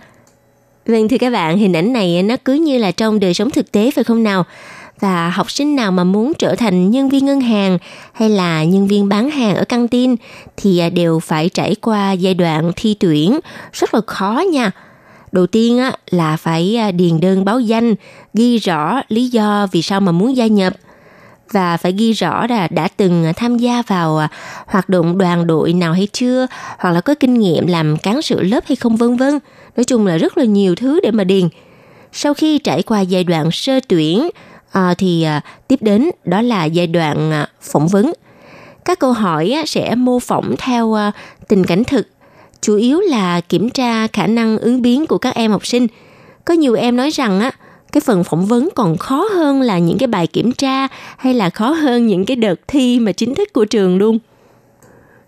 [0.87, 3.73] Vâng thưa các bạn, hình ảnh này nó cứ như là trong đời sống thực
[3.73, 4.45] tế phải không nào?
[5.01, 7.79] Và học sinh nào mà muốn trở thành nhân viên ngân hàng
[8.13, 10.17] hay là nhân viên bán hàng ở căng tin
[10.57, 13.41] thì à, đều phải trải qua giai đoạn thi tuyển
[13.73, 14.71] rất là khó nha.
[15.33, 17.95] Đầu tiên là phải à, điền đơn báo danh,
[18.35, 20.75] ghi rõ lý do vì sao mà muốn gia nhập–
[21.53, 24.29] và phải ghi rõ là đã từng tham gia vào à,
[24.67, 26.47] hoạt động đoàn đội nào hay chưa
[26.79, 29.39] hoặc là có kinh nghiệm làm cán sự lớp hay không vân vân.
[29.77, 31.49] Nói chung là rất là nhiều thứ để mà điền.
[32.13, 34.29] Sau khi trải qua giai đoạn sơ tuyển
[34.73, 38.13] à, thì à, tiếp đến đó là giai đoạn à, phỏng vấn.
[38.85, 41.13] Các câu hỏi á, sẽ mô phỏng theo à,
[41.49, 42.09] tình cảnh thực.
[42.61, 45.87] Chủ yếu là kiểm tra khả năng ứng biến của các em học sinh.
[46.45, 47.51] Có nhiều em nói rằng á
[47.93, 51.51] cái phần phỏng vấn còn khó hơn là những cái bài kiểm tra hay là
[51.51, 54.19] khó hơn những cái đợt thi mà chính thức của trường luôn.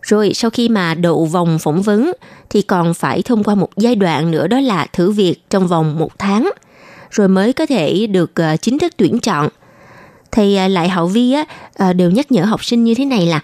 [0.03, 2.13] Rồi sau khi mà đậu vòng phỏng vấn
[2.51, 5.99] thì còn phải thông qua một giai đoạn nữa đó là thử việc trong vòng
[5.99, 6.51] một tháng
[7.11, 9.49] rồi mới có thể được ờ, chính thức tuyển chọn.
[10.33, 11.45] Thì ờ, Lại Hậu Vi á,
[11.75, 13.41] ờ, đều nhắc nhở học sinh như thế này là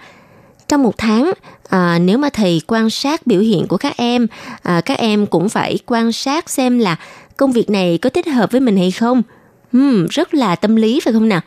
[0.68, 1.32] trong một tháng
[1.68, 4.26] à, nếu mà thầy quan sát biểu hiện của các em
[4.62, 6.96] à, các em cũng phải quan sát xem là
[7.36, 9.22] công việc này có thích hợp với mình hay không.
[9.76, 11.40] Uhm, rất là tâm lý phải không nào?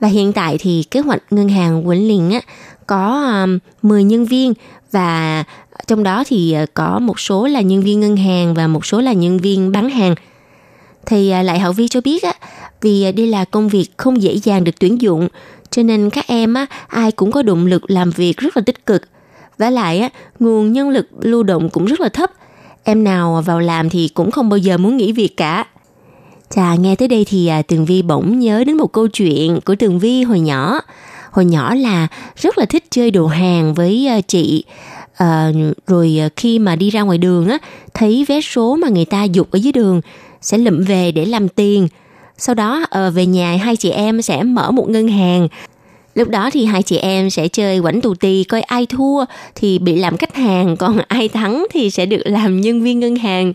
[0.00, 2.40] Và hiện tại thì kế hoạch ngân hàng Quỳnh Liền á,
[2.86, 4.54] có à, um, 10 nhân viên
[4.92, 5.44] và
[5.86, 9.00] trong đó thì à, có một số là nhân viên ngân hàng và một số
[9.00, 10.14] là nhân viên bán hàng.
[11.06, 12.32] Thì à, lại Hậu Vi cho biết á,
[12.80, 15.28] vì đây là công việc không dễ dàng được tuyển dụng,
[15.70, 18.86] cho nên các em á, ai cũng có động lực làm việc rất là tích
[18.86, 19.02] cực.
[19.58, 20.08] Và lại á,
[20.38, 22.30] nguồn nhân lực lưu động cũng rất là thấp–
[22.84, 25.64] Em nào vào làm thì cũng không bao giờ muốn nghỉ việc cả.
[26.50, 29.74] Chà, nghe tới đây thì à, Tường Vi bỗng nhớ đến một câu chuyện của
[29.74, 30.80] Tường Vi hồi nhỏ.
[31.30, 32.06] Hồi nhỏ là
[32.36, 34.64] rất là thích chơi đồ hàng với à, chị.
[35.14, 35.52] À,
[35.86, 37.58] rồi à, khi mà đi ra ngoài đường á,
[37.94, 40.00] thấy vé số mà người ta dục ở dưới đường
[40.40, 41.88] sẽ lụm về để làm tiền.
[42.38, 45.48] Sau đó ờ, về nhà hai chị em sẽ mở một ngân hàng
[46.14, 49.78] Lúc đó thì hai chị em sẽ chơi quảnh tù tì coi ai thua thì
[49.78, 53.52] bị làm khách hàng, còn ai thắng thì sẽ được làm nhân viên ngân hàng.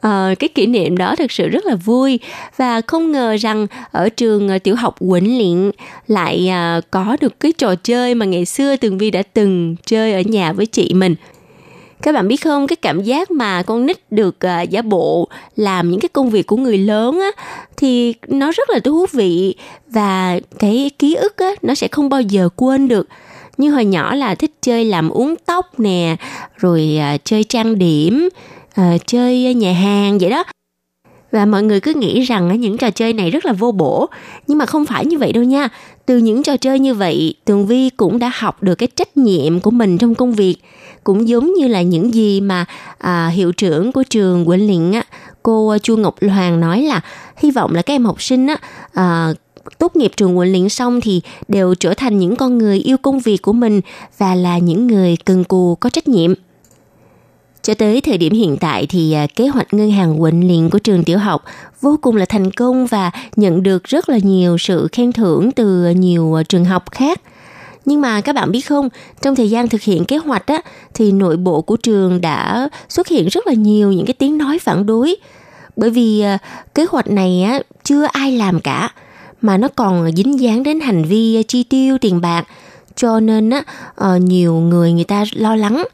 [0.00, 2.20] À, cái kỷ niệm đó thực sự rất là vui
[2.56, 5.70] và không ngờ rằng ở trường ờ, tiểu học Quỳnh Liện
[6.06, 10.12] lại à, có được cái trò chơi mà ngày xưa Tường Vi đã từng chơi
[10.12, 11.14] ở nhà với chị mình
[12.02, 15.90] các bạn biết không cái cảm giác mà con nít được uh, giả bộ làm
[15.90, 17.44] những cái công việc của người lớn á
[17.76, 19.54] thì nó rất là thú vị
[19.86, 23.08] và cái ký ức á nó sẽ không bao giờ quên được.
[23.56, 26.16] Như hồi nhỏ là thích chơi làm uống tóc nè
[26.56, 28.28] rồi uh, chơi trang điểm
[28.80, 30.44] uh, chơi nhà hàng vậy đó.
[31.32, 34.06] Và mọi người cứ nghĩ rằng những trò chơi này rất là vô bổ.
[34.46, 35.68] Nhưng mà không phải như vậy đâu nha.
[36.06, 39.60] Từ những trò chơi như vậy tường vi cũng đã học được cái trách nhiệm
[39.60, 40.56] của mình trong công việc
[41.04, 42.64] cũng giống như là những gì mà
[42.98, 45.02] à, hiệu trưởng của trường Quỳnh Liện á,
[45.42, 47.00] cô Chu Ngọc Hoàng nói là
[47.36, 48.56] hy vọng là các em học sinh á,
[48.92, 49.32] à,
[49.78, 53.20] tốt nghiệp trường Quỳnh Liện xong thì đều trở thành những con người yêu công
[53.20, 53.80] việc của mình
[54.18, 56.34] và là những người cần cù có trách nhiệm.
[57.62, 60.78] Cho tới thời điểm hiện tại thì à, kế hoạch ngân hàng Quỳnh liền của
[60.78, 61.44] trường tiểu học
[61.80, 65.90] vô cùng là thành công và nhận được rất là nhiều sự khen thưởng từ
[65.90, 67.20] nhiều à, trường học khác.
[67.84, 68.88] Nhưng mà các bạn biết không,
[69.22, 70.60] trong thời gian thực hiện kế hoạch á,
[70.94, 74.58] thì nội bộ của trường đã xuất hiện rất là nhiều những cái tiếng nói
[74.58, 75.16] phản đối.
[75.76, 76.38] Bởi vì à,
[76.74, 78.90] kế hoạch này á, chưa ai làm cả,
[79.40, 82.46] mà nó còn dính dáng đến hành vi chi tiêu tiền bạc.
[82.96, 83.62] Cho nên á,
[83.94, 85.84] ờ, nhiều người người ta lo lắng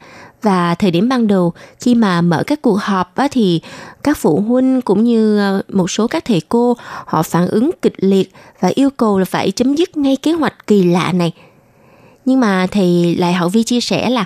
[0.43, 3.61] và thời điểm ban đầu khi mà mở các cuộc họp á, thì
[4.03, 7.95] các phụ huynh cũng như ờ, một số các thầy cô họ phản ứng kịch
[7.97, 11.33] liệt và yêu cầu là phải chấm dứt ngay kế hoạch kỳ lạ này
[12.27, 14.25] nhưng mà thầy lại hậu vi chia sẻ là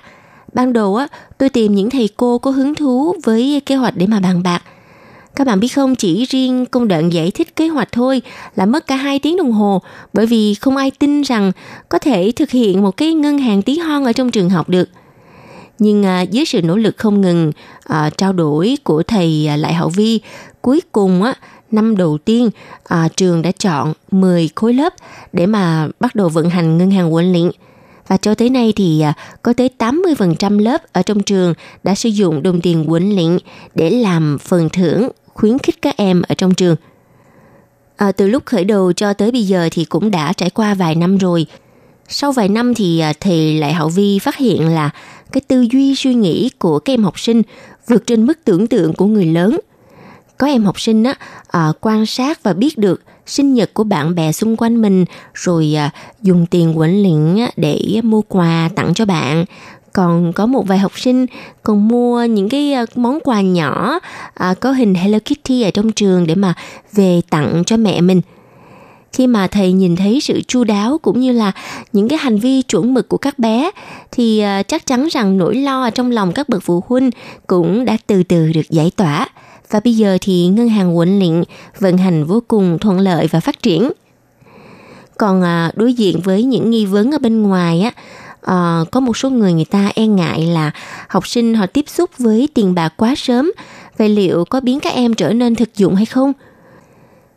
[0.52, 4.06] ban đầu á, tôi tìm những thầy cô có hứng thú với kế hoạch để
[4.06, 4.62] mà bàn bạc.
[5.36, 8.22] Các bạn biết không, chỉ riêng công đoạn giải thích kế hoạch thôi
[8.56, 9.82] là mất cả 2 tiếng đồng hồ
[10.12, 11.52] bởi vì không ai tin rằng
[11.88, 14.88] có thể thực hiện một cái ngân hàng tí hon ở trong trường học được.
[15.78, 17.52] Nhưng à, dưới sự nỗ lực không ngừng
[17.84, 20.20] à, trao đổi của thầy à, Lại Hậu Vi,
[20.62, 21.34] cuối cùng á,
[21.70, 22.50] năm đầu tiên
[22.84, 24.94] à, trường đã chọn 10 khối lớp
[25.32, 27.50] để mà bắt đầu vận hành ngân hàng huấn luyện.
[28.10, 32.08] Và cho tới nay thì à, có tới 80% lớp ở trong trường đã sử
[32.08, 33.38] dụng đồng tiền quấn lĩnh
[33.74, 36.76] để làm phần thưởng khuyến khích các em ở trong trường.
[37.96, 40.94] À, từ lúc khởi đầu cho tới bây giờ thì cũng đã trải qua vài
[40.94, 41.46] năm rồi.
[42.08, 44.90] Sau vài năm thì à, thầy Lại Hậu Vi phát hiện là
[45.32, 47.42] cái tư duy suy nghĩ của các em học sinh
[47.86, 49.60] vượt trên mức tưởng tượng của người lớn.
[50.40, 51.14] Có em học sinh á,
[51.48, 55.76] à, quan sát và biết được sinh nhật của bạn bè xung quanh mình rồi
[55.76, 55.90] à,
[56.22, 59.44] dùng tiền quẩn luyện để mua quà tặng cho bạn.
[59.92, 61.26] Còn có một vài học sinh
[61.62, 63.98] còn mua những cái à, món quà nhỏ
[64.34, 66.54] à, có hình Hello Kitty ở trong trường để mà
[66.92, 68.20] về tặng cho mẹ mình.
[69.12, 71.52] Khi mà thầy nhìn thấy sự chu đáo cũng như là
[71.92, 73.70] những cái hành vi chuẩn mực của các bé
[74.12, 77.10] thì à, chắc chắn rằng nỗi lo trong lòng các bậc phụ huynh
[77.46, 79.28] cũng đã từ từ được giải tỏa
[79.70, 81.42] và bây giờ thì ngân hàng huấn luyện
[81.78, 83.90] vận hành vô cùng thuận lợi và phát triển.
[85.18, 87.90] Còn à, đối diện với những nghi vấn ở bên ngoài á,
[88.42, 90.70] à, có một số người người ta e ngại là
[91.08, 93.52] học sinh họ tiếp xúc với tiền bạc quá sớm,
[93.98, 96.32] vậy liệu có biến các em trở nên thực dụng hay không?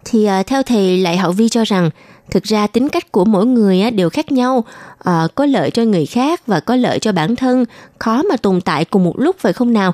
[0.05, 1.89] Thì à, theo thầy Lại Hậu Vi cho rằng
[2.31, 4.63] thực ra tính cách của mỗi người á, đều khác nhau,
[4.99, 7.65] à, có lợi cho người khác và có lợi cho bản thân,
[7.99, 9.93] khó mà tồn tại cùng một lúc phải không nào?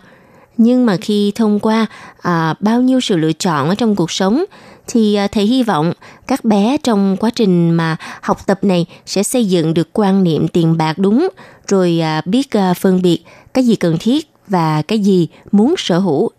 [0.59, 1.85] Nhưng mà khi thông qua
[2.21, 4.45] à, bao nhiêu sự lựa chọn ở trong cuộc sống
[4.87, 5.93] thì à, thầy hy vọng
[6.27, 10.47] các bé trong quá trình mà học tập này sẽ xây dựng được quan niệm
[10.47, 11.29] tiền bạc đúng
[11.67, 15.99] rồi à, biết à, phân biệt cái gì cần thiết và cái gì muốn sở
[15.99, 16.29] hữu.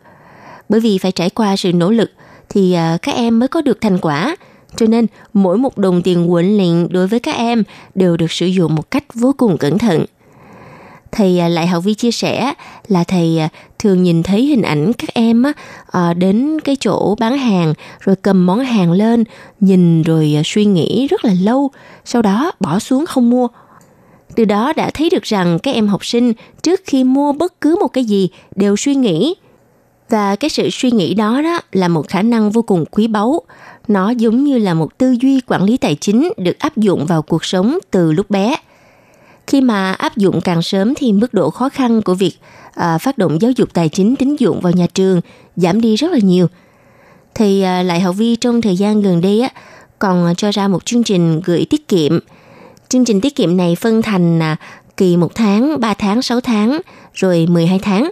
[0.68, 2.10] Bởi vì phải trải qua sự nỗ lực
[2.48, 4.36] thì à, các em mới có được thành quả.
[4.76, 7.62] Cho nên mỗi một đồng tiền huấn luyện đối với các em
[7.94, 10.04] đều được sử dụng một cách vô cùng cẩn thận
[11.12, 12.54] thầy à, lại học vi chia sẻ
[12.88, 13.48] là thầy à,
[13.78, 15.52] thường nhìn thấy hình ảnh các em á,
[15.90, 19.24] à, đến cái chỗ bán hàng rồi cầm món hàng lên
[19.60, 21.70] nhìn rồi suy nghĩ rất là lâu
[22.04, 23.48] sau đó bỏ xuống không mua.
[24.34, 26.32] Từ đó đã thấy được rằng các em học sinh
[26.62, 29.34] trước khi mua bất cứ một cái gì đều suy nghĩ.
[30.08, 33.42] Và cái sự suy nghĩ đó đó là một khả năng vô cùng quý báu.
[33.88, 37.22] Nó giống như là một tư duy quản lý tài chính được áp dụng vào
[37.22, 38.56] cuộc sống từ lúc bé
[39.46, 42.32] khi mà áp dụng càng sớm thì mức độ khó khăn của việc
[42.74, 45.20] à, phát động giáo dục tài chính tín dụng vào nhà trường
[45.56, 46.46] giảm đi rất là nhiều.
[47.34, 49.48] Thì à, lại học vi trong thời gian gần đây á
[49.98, 52.18] còn cho ra một chương trình gửi tiết kiệm.
[52.88, 54.56] Chương trình tiết kiệm này phân thành à,
[54.96, 56.80] kỳ 1 tháng, 3 tháng, 6 tháng,
[57.14, 58.10] rồi 12 tháng.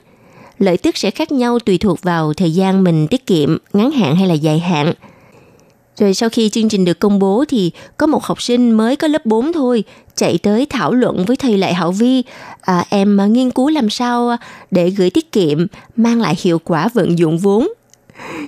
[0.58, 4.16] Lợi tức sẽ khác nhau tùy thuộc vào thời gian mình tiết kiệm, ngắn hạn
[4.16, 4.92] hay là dài hạn–
[5.98, 9.08] rồi sau khi chương trình được công bố thì có một học sinh mới có
[9.08, 9.84] lớp 4 thôi
[10.16, 12.22] chạy tới thảo luận với thầy Lại Hảo Vi
[12.60, 14.36] à, em nghiên cứu làm sao
[14.70, 17.68] để gửi tiết kiệm mang lại hiệu quả vận dụng vốn.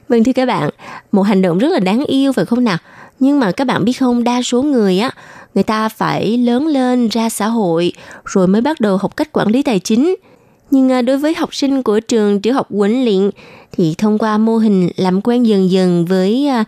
[0.08, 0.70] Vâng thưa các bạn,
[1.12, 2.78] một hành động rất là đáng yêu phải không nào?
[3.18, 5.10] Nhưng mà các bạn biết không, đa số người á,
[5.54, 7.92] người ta phải lớn lên ra xã hội
[8.24, 10.14] rồi mới bắt đầu học cách quản lý tài chính–
[10.70, 13.30] nhưng à, đối với học sinh của trường tiểu học Quỳnh Liện
[13.72, 16.64] thì thông qua mô hình làm quen dần dần với à,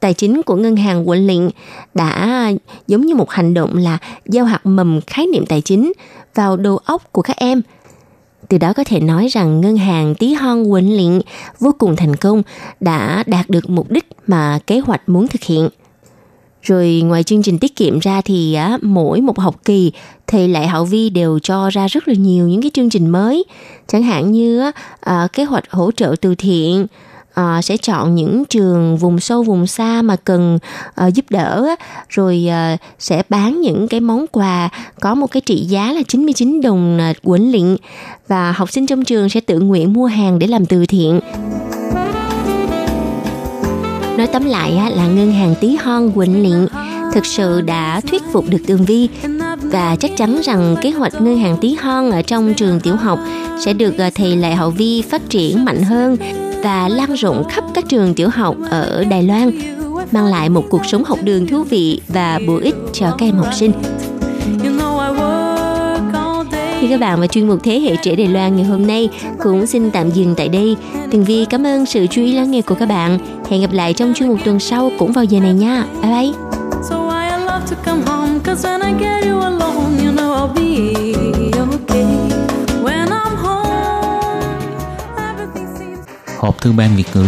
[0.00, 1.50] tài chính của ngân hàng Quỳnh Liện
[1.94, 2.50] đã
[2.86, 5.92] giống như một hành động là gieo hạt mầm khái niệm tài chính
[6.34, 7.62] vào đầu óc của các em.
[8.48, 11.20] Từ đó có thể nói rằng ngân hàng tí hon Quỳnh Liện
[11.60, 12.42] vô cùng thành công
[12.80, 15.68] đã đạt được mục đích mà kế hoạch muốn thực hiện.
[16.62, 19.92] Rồi ngoài chương trình tiết kiệm ra thì á, mỗi một học kỳ
[20.26, 23.44] thì lại Hậu Vi đều cho ra rất là nhiều những cái chương trình mới.
[23.86, 26.86] Chẳng hạn như à, kế hoạch hỗ trợ từ thiện,
[27.34, 30.58] à, sẽ chọn những trường vùng sâu vùng xa mà cần
[30.94, 31.66] à, giúp đỡ
[32.08, 34.68] rồi à, sẽ bán những cái món quà
[35.00, 37.76] có một cái trị giá là 99 đồng à, quấn lịnh
[38.28, 41.20] và học sinh trong trường sẽ tự nguyện mua hàng để làm từ thiện.
[44.16, 46.66] Nói tóm lại là ngân hàng tí hon Quỳnh Liện
[47.14, 49.08] thực sự đã thuyết phục được Tường Vi
[49.62, 53.18] và chắc chắn rằng kế hoạch ngân hàng tí hon ở trong trường tiểu học
[53.64, 56.16] sẽ được ờ, thầy Lại Hậu Vi phát triển mạnh hơn
[56.64, 59.50] và lan rộng khắp các trường tiểu học ở Đài Loan,
[60.12, 63.36] mang lại một cuộc sống học đường thú vị và bổ ích cho các em
[63.36, 63.72] học sinh
[66.82, 69.08] thì các bạn và chuyên mục Thế hệ trẻ Đài Loan ngày hôm nay
[69.42, 70.76] cũng xin tạm dừng tại đây.
[71.10, 73.18] Tường Vi cảm ơn sự chú ý lắng nghe của các bạn.
[73.50, 75.84] Hẹn gặp lại trong chuyên mục tuần sau cũng vào giờ này nha.
[76.02, 76.32] Bye bye.
[76.90, 80.54] So I love to come home cause when I get you alone you know I'll
[80.54, 80.92] be
[81.58, 82.06] okay.
[82.82, 84.66] When I'm home
[85.16, 86.06] everything seems
[86.38, 87.26] Hộp thư ban Việt ngữ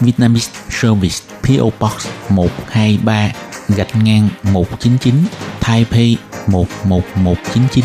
[0.00, 3.32] Vietnamese Service PO Box 123
[3.76, 5.14] gạch ngang 199
[5.60, 7.84] Taipei 11199